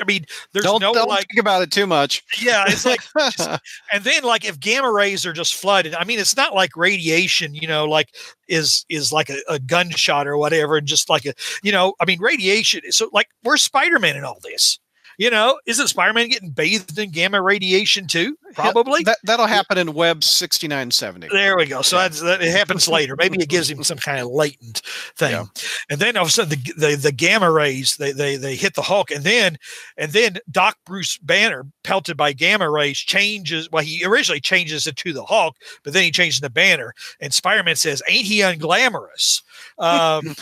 [0.00, 2.24] I mean, there's don't no don't like, think about it too much.
[2.40, 3.00] yeah, it's like
[3.92, 7.54] and then like if gamma rays are just flooded i mean it's not like radiation
[7.54, 8.14] you know like
[8.48, 12.04] is is like a, a gunshot or whatever and just like a you know i
[12.04, 14.78] mean radiation is so like where's spider-man in all this
[15.20, 19.92] you know isn't spider-man getting bathed in gamma radiation too probably that that'll happen in
[19.92, 21.28] Web sixty nine seventy.
[21.30, 21.82] there we go.
[21.82, 23.14] So that's, that it happens later.
[23.16, 24.80] Maybe it gives him some kind of latent
[25.16, 25.44] thing, Yeah.
[25.88, 28.74] and then all of a sudden the, the the gamma rays they they they hit
[28.74, 29.56] the Hulk, and then
[29.96, 33.68] and then Doc Bruce Banner pelted by gamma rays changes.
[33.70, 35.54] Well, he originally changes it to the Hulk,
[35.84, 39.42] but then he changes the Banner, and Spider Man says, "Ain't he unglamorous?"
[39.78, 40.34] Um,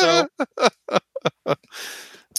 [0.00, 0.28] so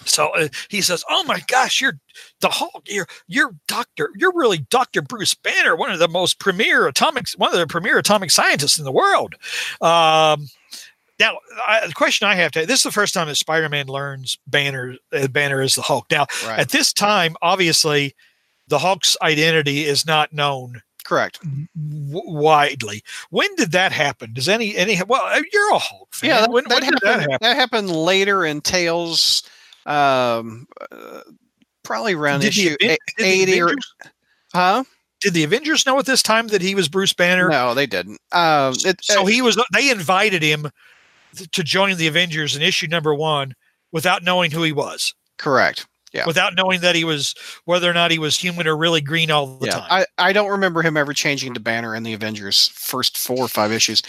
[0.10, 1.99] so uh, he says, "Oh my gosh, you're
[2.41, 2.84] the Hulk.
[2.88, 4.10] You're you're Doctor.
[4.18, 7.97] You're really Doctor Bruce Banner, one of the most premier atomic, one of the premier
[7.97, 9.36] atomic scientists in the world."
[9.82, 10.47] Um,
[11.20, 11.38] now,
[11.68, 14.95] I, the question I have to this is the first time that Spider-Man learns Banner.
[15.12, 16.05] Uh, Banner is the Hulk.
[16.10, 16.60] Now, right.
[16.60, 18.16] at this time, obviously,
[18.68, 21.39] the Hulk's identity is not known Correct.
[21.41, 23.03] w- widely.
[23.32, 24.32] When did that happen?
[24.34, 25.01] Does any any?
[25.07, 26.30] Well, uh, you're a Hulk fan.
[26.30, 27.57] Yeah, that, when, that when happened, that that, happen?
[27.57, 29.43] happened later in Tales.
[29.86, 31.21] Um, uh,
[31.84, 33.71] probably around Did issue Aven- eighty or
[34.53, 34.84] huh?
[35.21, 37.49] did the Avengers know at this time that he was Bruce Banner?
[37.49, 38.19] No, they didn't.
[38.32, 39.61] Um, it, so he was.
[39.73, 40.69] They invited him
[41.51, 43.53] to join the Avengers in issue number one
[43.91, 45.88] without knowing who he was, correct.
[46.11, 46.25] Yeah.
[46.25, 49.59] without knowing that he was whether or not he was human or really green all
[49.59, 49.88] the yeah, time.
[49.91, 53.47] I, I don't remember him ever changing to Banner in the Avengers first four or
[53.47, 54.01] five issues.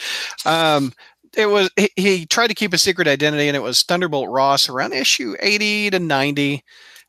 [0.47, 0.95] Um,
[1.37, 4.69] it was he, he tried to keep a secret identity, and it was Thunderbolt Ross
[4.69, 6.65] around issue eighty to ninety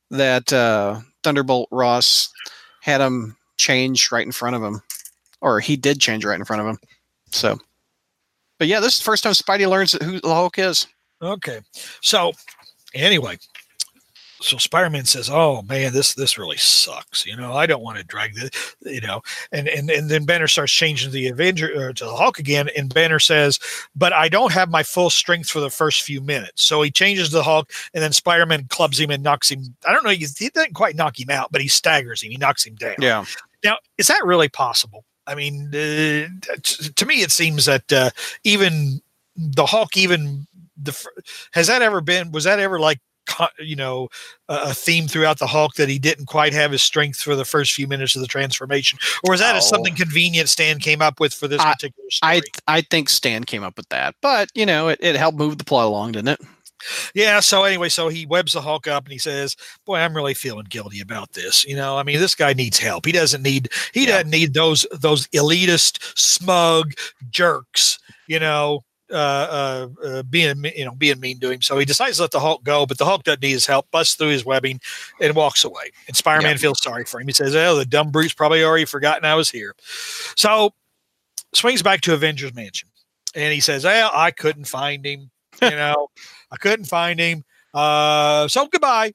[0.09, 2.29] that uh, Thunderbolt Ross
[2.81, 4.81] had him change right in front of him,
[5.41, 6.79] or he did change right in front of him.
[7.31, 7.59] So,
[8.59, 10.87] but yeah, this is the first time Spidey learns who the Hulk is.
[11.21, 11.61] Okay.
[12.01, 12.33] So
[12.93, 13.37] anyway,
[14.41, 17.25] so Spider-Man says, "Oh man, this this really sucks.
[17.25, 18.49] You know, I don't want to drag this.
[18.81, 19.21] You know."
[19.51, 22.93] And and and then Banner starts changing the Avenger or to the Hulk again, and
[22.93, 23.59] Banner says,
[23.95, 27.31] "But I don't have my full strength for the first few minutes." So he changes
[27.31, 29.75] the Hulk, and then Spider-Man clubs him and knocks him.
[29.87, 30.09] I don't know.
[30.09, 32.31] He, he doesn't quite knock him out, but he staggers him.
[32.31, 32.95] He knocks him down.
[32.99, 33.25] Yeah,
[33.63, 35.05] Now, is that really possible?
[35.27, 36.27] I mean, uh,
[36.61, 38.09] t- to me, it seems that uh,
[38.43, 39.01] even
[39.35, 40.47] the Hulk, even
[40.81, 40.97] the
[41.53, 42.31] has that ever been?
[42.31, 42.99] Was that ever like
[43.59, 44.09] you know
[44.49, 47.73] a theme throughout the Hulk that he didn't quite have his strength for the first
[47.73, 49.59] few minutes of the transformation, or is that oh.
[49.59, 52.41] something convenient Stan came up with for this I, particular story?
[52.67, 55.57] I I think Stan came up with that, but you know it, it helped move
[55.57, 56.41] the plot along, didn't it?
[57.13, 57.39] Yeah.
[57.39, 59.55] So anyway, so he webs the Hulk up and he says,
[59.85, 61.65] "Boy, I'm really feeling guilty about this.
[61.65, 63.05] You know, I mean, this guy needs help.
[63.05, 64.17] He doesn't need he yeah.
[64.17, 66.93] doesn't need those those elitist, smug
[67.29, 67.99] jerks.
[68.27, 71.61] You know, uh, uh, uh, being you know being mean to him.
[71.61, 73.89] So he decides to let the Hulk go, but the Hulk doesn't need his help.
[73.91, 74.79] Busts through his webbing
[75.19, 75.91] and walks away.
[76.07, 76.57] And Spider-Man yeah.
[76.57, 77.27] feels sorry for him.
[77.27, 79.75] He says, "Oh, the dumb brute's probably already forgotten I was here."
[80.35, 80.73] So
[81.53, 82.89] swings back to Avengers Mansion,
[83.35, 85.31] and he says, "Well, I couldn't find him.
[85.61, 86.07] You know,
[86.51, 87.43] I couldn't find him.
[87.73, 89.13] Uh, so goodbye."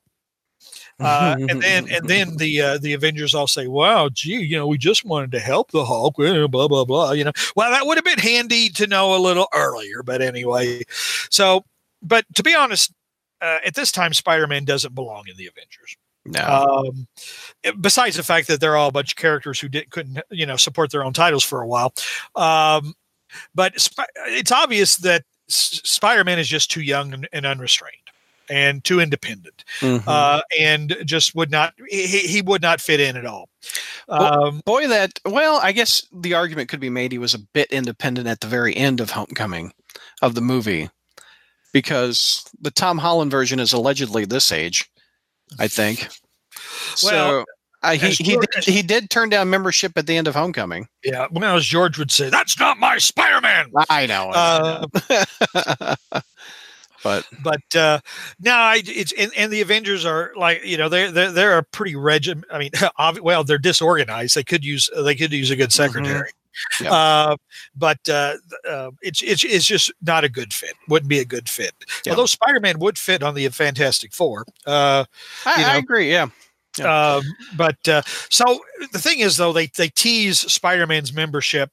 [0.99, 4.67] Uh, and then and then the uh, the Avengers all say, "Wow, gee, you know,
[4.67, 7.13] we just wanted to help the Hulk." Blah blah blah.
[7.13, 10.03] You know, well, that would have been handy to know a little earlier.
[10.03, 11.65] But anyway, so
[12.03, 12.93] but to be honest,
[13.41, 15.97] uh, at this time, Spider Man doesn't belong in the Avengers.
[16.25, 16.85] No.
[16.85, 17.07] Um,
[17.81, 20.57] besides the fact that they're all a bunch of characters who didn't couldn't you know
[20.57, 21.93] support their own titles for a while,
[22.35, 22.95] um,
[23.55, 28.06] but Sp- it's obvious that S- Spider Man is just too young and, and unrestrained
[28.49, 30.09] and too independent, mm-hmm.
[30.09, 33.49] uh, and just would not he, he would not fit in at all.
[34.09, 37.71] Um, boy, that well, I guess the argument could be made he was a bit
[37.71, 39.73] independent at the very end of Homecoming
[40.23, 40.89] of the movie,
[41.73, 44.91] because the Tom Holland version is allegedly this age,
[45.59, 46.09] I think.
[47.03, 47.45] Well, so
[47.83, 50.89] uh, he, he, did, he did turn down membership at the end of Homecoming.
[51.05, 53.71] Yeah, well, as George would say, that's not my Spider Man.
[53.89, 54.31] I know.
[54.35, 55.97] Uh,
[57.07, 58.01] but but uh,
[58.41, 61.63] no, I, it's and, and, the Avengers are like you know they're they're, they're a
[61.63, 62.47] pretty regiment.
[62.51, 62.71] I mean,
[63.23, 64.35] well, they're disorganized.
[64.35, 65.83] They could use they could use a good mm-hmm.
[65.85, 66.31] secretary.
[66.31, 66.85] Mm-hmm.
[66.85, 66.93] Yep.
[66.93, 67.37] Uh,
[67.77, 68.37] but uh,
[68.69, 70.75] uh, it's it's it's just not a good fit.
[70.89, 71.75] Wouldn't be a good fit.
[72.05, 72.13] Yep.
[72.13, 74.47] Although Spider Man would fit on the Fantastic Four.
[74.67, 75.05] Uh,
[75.45, 76.11] I, I, agree.
[76.11, 76.29] Yeah.
[76.79, 77.17] yeah.
[77.17, 77.25] Um,
[77.57, 78.61] but uh, so
[78.93, 81.71] the thing is, though, they they tease Spider Man's membership.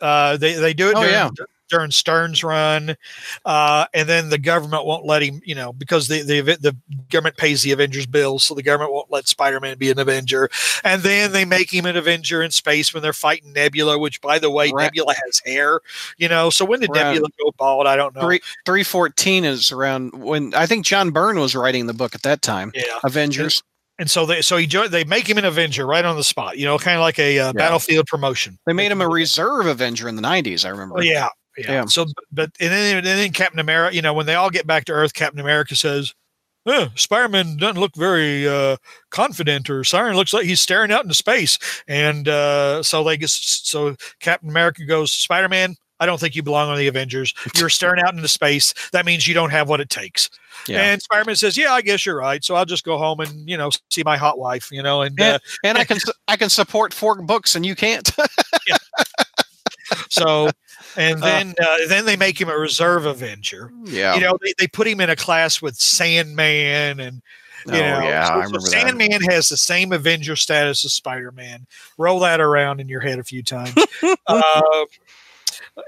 [0.00, 0.94] Uh, they they do it.
[0.96, 1.30] Oh, during, yeah
[1.70, 2.96] during Stern's run,
[3.44, 6.76] uh, and then the government won't let him, you know, because the, the the
[7.08, 10.48] government pays the Avengers bills, so the government won't let Spider-Man be an Avenger.
[10.84, 14.38] And then they make him an Avenger in space when they're fighting Nebula, which, by
[14.38, 14.84] the way, right.
[14.84, 15.80] Nebula has hair,
[16.18, 16.50] you know.
[16.50, 17.12] So when did right.
[17.12, 17.86] Nebula go bald?
[17.86, 18.22] I don't know.
[18.22, 22.22] Three three fourteen is around when I think John Byrne was writing the book at
[22.22, 22.72] that time.
[22.74, 23.62] Yeah, Avengers.
[24.00, 26.64] And so they so he they make him an Avenger right on the spot, you
[26.64, 27.52] know, kind of like a uh, yeah.
[27.52, 28.58] battlefield promotion.
[28.64, 30.64] They made him a reserve Avenger in the '90s.
[30.64, 31.02] I remember.
[31.02, 31.72] yeah, yeah.
[31.72, 31.84] yeah.
[31.86, 34.84] So, but and then, and then Captain America, you know, when they all get back
[34.86, 36.14] to Earth, Captain America says,
[36.66, 38.76] eh, Spider-Man doesn't look very uh,
[39.10, 41.58] confident, or Siren looks like he's staring out into space.
[41.88, 46.70] And uh, so they get so Captain America goes, Spider-Man, I don't think you belong
[46.70, 47.34] on the Avengers.
[47.56, 48.72] You're staring out into space.
[48.92, 50.30] That means you don't have what it takes.
[50.66, 50.82] Yeah.
[50.82, 52.44] And Spider-Man says, "Yeah, I guess you're right.
[52.44, 55.18] So I'll just go home and you know see my hot wife, you know, and
[55.18, 55.98] and, uh, and I can
[56.28, 58.10] I can support four books and you can't."
[58.68, 58.76] yeah.
[60.10, 60.50] So
[60.96, 63.72] and uh, then uh, then they make him a reserve Avenger.
[63.84, 67.22] Yeah, you know they, they put him in a class with Sandman and
[67.66, 69.32] you oh, know, yeah, so, I remember so Sandman that.
[69.32, 71.66] has the same Avenger status as Spider Man.
[71.98, 73.74] Roll that around in your head a few times.
[74.26, 74.84] uh,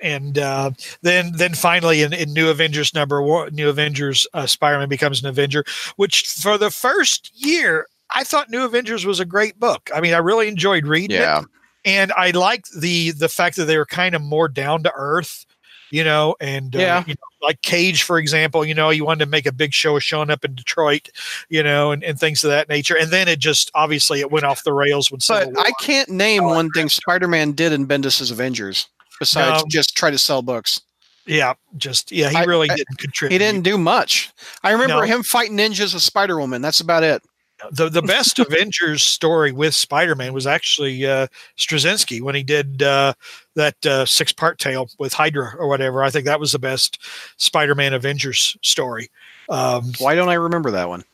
[0.03, 4.79] and uh, then then finally in, in New Avengers number one, New Avengers, uh, Spider
[4.79, 5.65] Man becomes an Avenger,
[5.97, 9.91] which for the first year I thought New Avengers was a great book.
[9.95, 11.41] I mean, I really enjoyed reading yeah.
[11.41, 11.47] it
[11.85, 15.47] and I liked the the fact that they were kind of more down to earth,
[15.91, 19.25] you know, and uh, yeah, you know, like Cage, for example, you know, you wanted
[19.25, 21.09] to make a big show of showing up in Detroit,
[21.49, 24.45] you know, and, and things of that nature, and then it just obviously it went
[24.45, 25.21] off the rails when.
[25.27, 30.11] But I can't name one thing Spider Man did in Bendis's Avengers besides just try
[30.11, 30.81] to sell books.
[31.25, 33.33] Yeah, just yeah, he really I, didn't contribute.
[33.33, 34.33] He didn't do much.
[34.65, 35.03] I remember no.
[35.03, 36.63] him fighting ninjas with Spider Woman.
[36.63, 37.23] That's about it
[37.71, 42.83] the the best Avengers story with Spider Man was actually uh, Straczynski when he did
[42.83, 43.15] uh,
[43.55, 46.03] that uh, six part tale with Hydra or whatever.
[46.03, 46.99] I think that was the best
[47.37, 49.11] Spider Man Avengers story.
[49.49, 51.05] Um, Why don't I remember that one?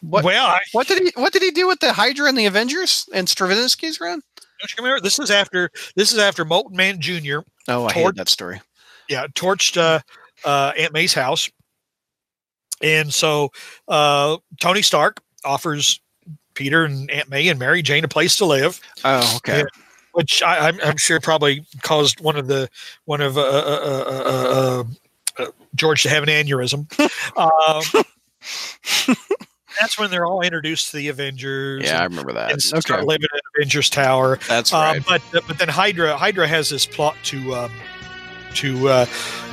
[0.00, 2.46] What, well, I, what did he what did he do with the Hydra and the
[2.46, 4.22] Avengers and Straczynski's run?
[4.60, 5.00] Don't you remember?
[5.00, 7.38] This is after this is after Molten Man Jr.
[7.68, 8.60] Oh, I hate that story.
[9.08, 10.00] Yeah, torched uh,
[10.44, 11.50] uh, Aunt May's house
[12.82, 13.50] and so
[13.88, 16.00] uh, Tony Stark offers
[16.54, 18.80] Peter and Aunt May and Mary Jane a place to live.
[19.04, 19.60] Oh, okay.
[19.60, 19.68] And,
[20.12, 22.68] which I, am sure probably caused one of the
[23.04, 24.84] one of uh, uh,
[25.38, 26.90] uh, George to have an aneurysm.
[27.36, 28.04] um,
[29.80, 31.84] that's when they're all introduced to the Avengers.
[31.84, 32.50] Yeah, and, I remember that.
[32.50, 32.80] And okay.
[32.80, 34.40] start living in Avengers Tower.
[34.48, 35.00] That's right.
[35.06, 37.72] but but then Hydra Hydra has this plot to um,
[38.54, 39.06] to uh,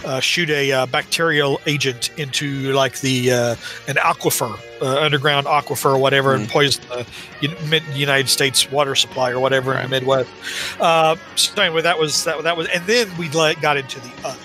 [0.05, 3.55] uh, shoot a uh, bacterial agent into like the uh,
[3.87, 6.43] an aquifer, uh, underground aquifer or whatever, mm-hmm.
[6.43, 6.83] and poison
[7.41, 9.83] the United States water supply or whatever right.
[9.83, 10.29] in the Midwest.
[10.79, 14.39] Uh, so anyway, that was that, that was, and then we got into the other.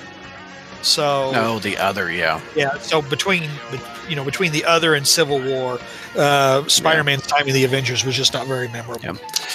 [0.82, 2.78] So no, the other, yeah, yeah.
[2.78, 3.48] So between
[4.08, 5.78] you know between the other and Civil War,
[6.16, 7.36] uh, Spider-Man's yeah.
[7.36, 9.04] time in the Avengers was just not very memorable.
[9.04, 9.12] Yeah.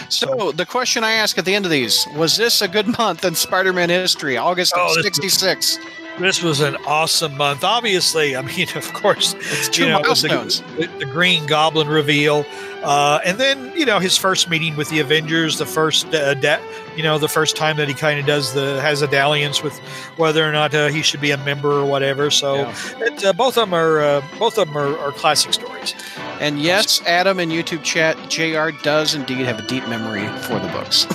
[0.09, 2.87] So, so, the question I ask at the end of these was: This a good
[2.97, 4.37] month in Spider-Man history?
[4.37, 5.79] August oh, of '66.
[6.19, 7.63] This was an awesome month.
[7.65, 10.61] Obviously, I mean, of course, it's two you know, milestones.
[10.77, 12.45] The, the, Green Goblin reveal,
[12.83, 16.61] uh, and then you know his first meeting with the Avengers, the first, uh, da-
[16.95, 19.77] you know, the first time that he kind of does the has a dalliance with
[20.15, 22.31] whether or not uh, he should be a member or whatever.
[22.31, 22.75] So yeah.
[22.97, 25.93] it, uh, both of them are uh, both of them are, are classic stories.
[26.39, 28.71] And yes, Adam in YouTube chat, JR.
[28.83, 31.07] does indeed have a deep memory for the books.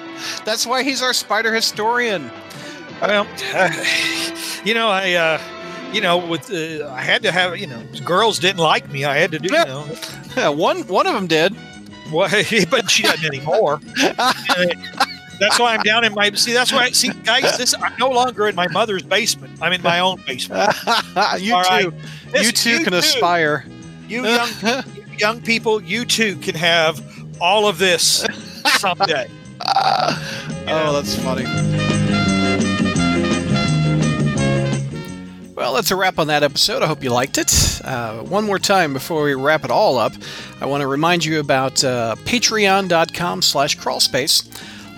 [0.44, 2.30] That's why he's our spider historian.
[3.00, 3.84] Well, uh,
[4.64, 5.40] you know, I, uh,
[5.92, 9.04] you know, with uh, I had to have, you know, girls didn't like me.
[9.04, 9.86] I had to do, you know.
[10.36, 11.56] Yeah, one one of them did.
[12.12, 12.30] Well,
[12.70, 13.80] but she doesn't anymore.
[13.96, 16.30] that's why I'm down in my.
[16.30, 16.84] See, that's why.
[16.84, 19.58] I See, guys, this I'm no longer in my mother's basement.
[19.60, 20.72] I'm in my own basement.
[21.40, 21.90] you All too.
[21.90, 21.92] Right?
[22.30, 22.98] This, you too you can too.
[22.98, 23.64] aspire.
[24.06, 24.84] You young
[25.18, 27.02] young people, you too can have
[27.40, 28.24] all of this
[28.78, 29.28] someday.
[29.66, 31.89] oh, that's funny.
[35.60, 36.82] Well, that's a wrap on that episode.
[36.82, 37.82] I hope you liked it.
[37.84, 40.14] Uh, one more time before we wrap it all up,
[40.58, 44.48] I want to remind you about uh, patreon.com slash crawlspace.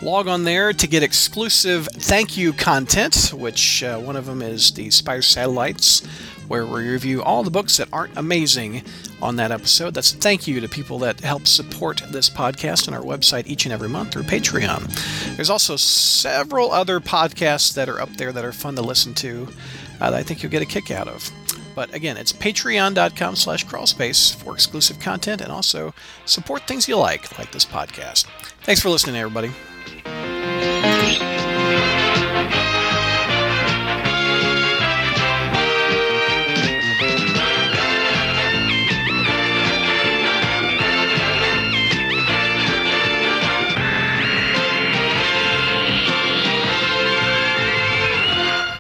[0.03, 4.71] Log on there to get exclusive thank you content, which uh, one of them is
[4.71, 6.07] the Spider Satellites,
[6.47, 8.85] where we review all the books that aren't amazing
[9.21, 9.95] on that episode.
[9.95, 13.65] That's a thank you to people that help support this podcast and our website each
[13.65, 15.35] and every month through Patreon.
[15.35, 19.49] There's also several other podcasts that are up there that are fun to listen to
[20.11, 21.31] that I think you'll get a kick out of.
[21.75, 25.95] But again, it's patreon.com slash crawlspace for exclusive content and also
[26.25, 28.27] support things you like, like this podcast.
[28.63, 29.53] Thanks for listening, everybody.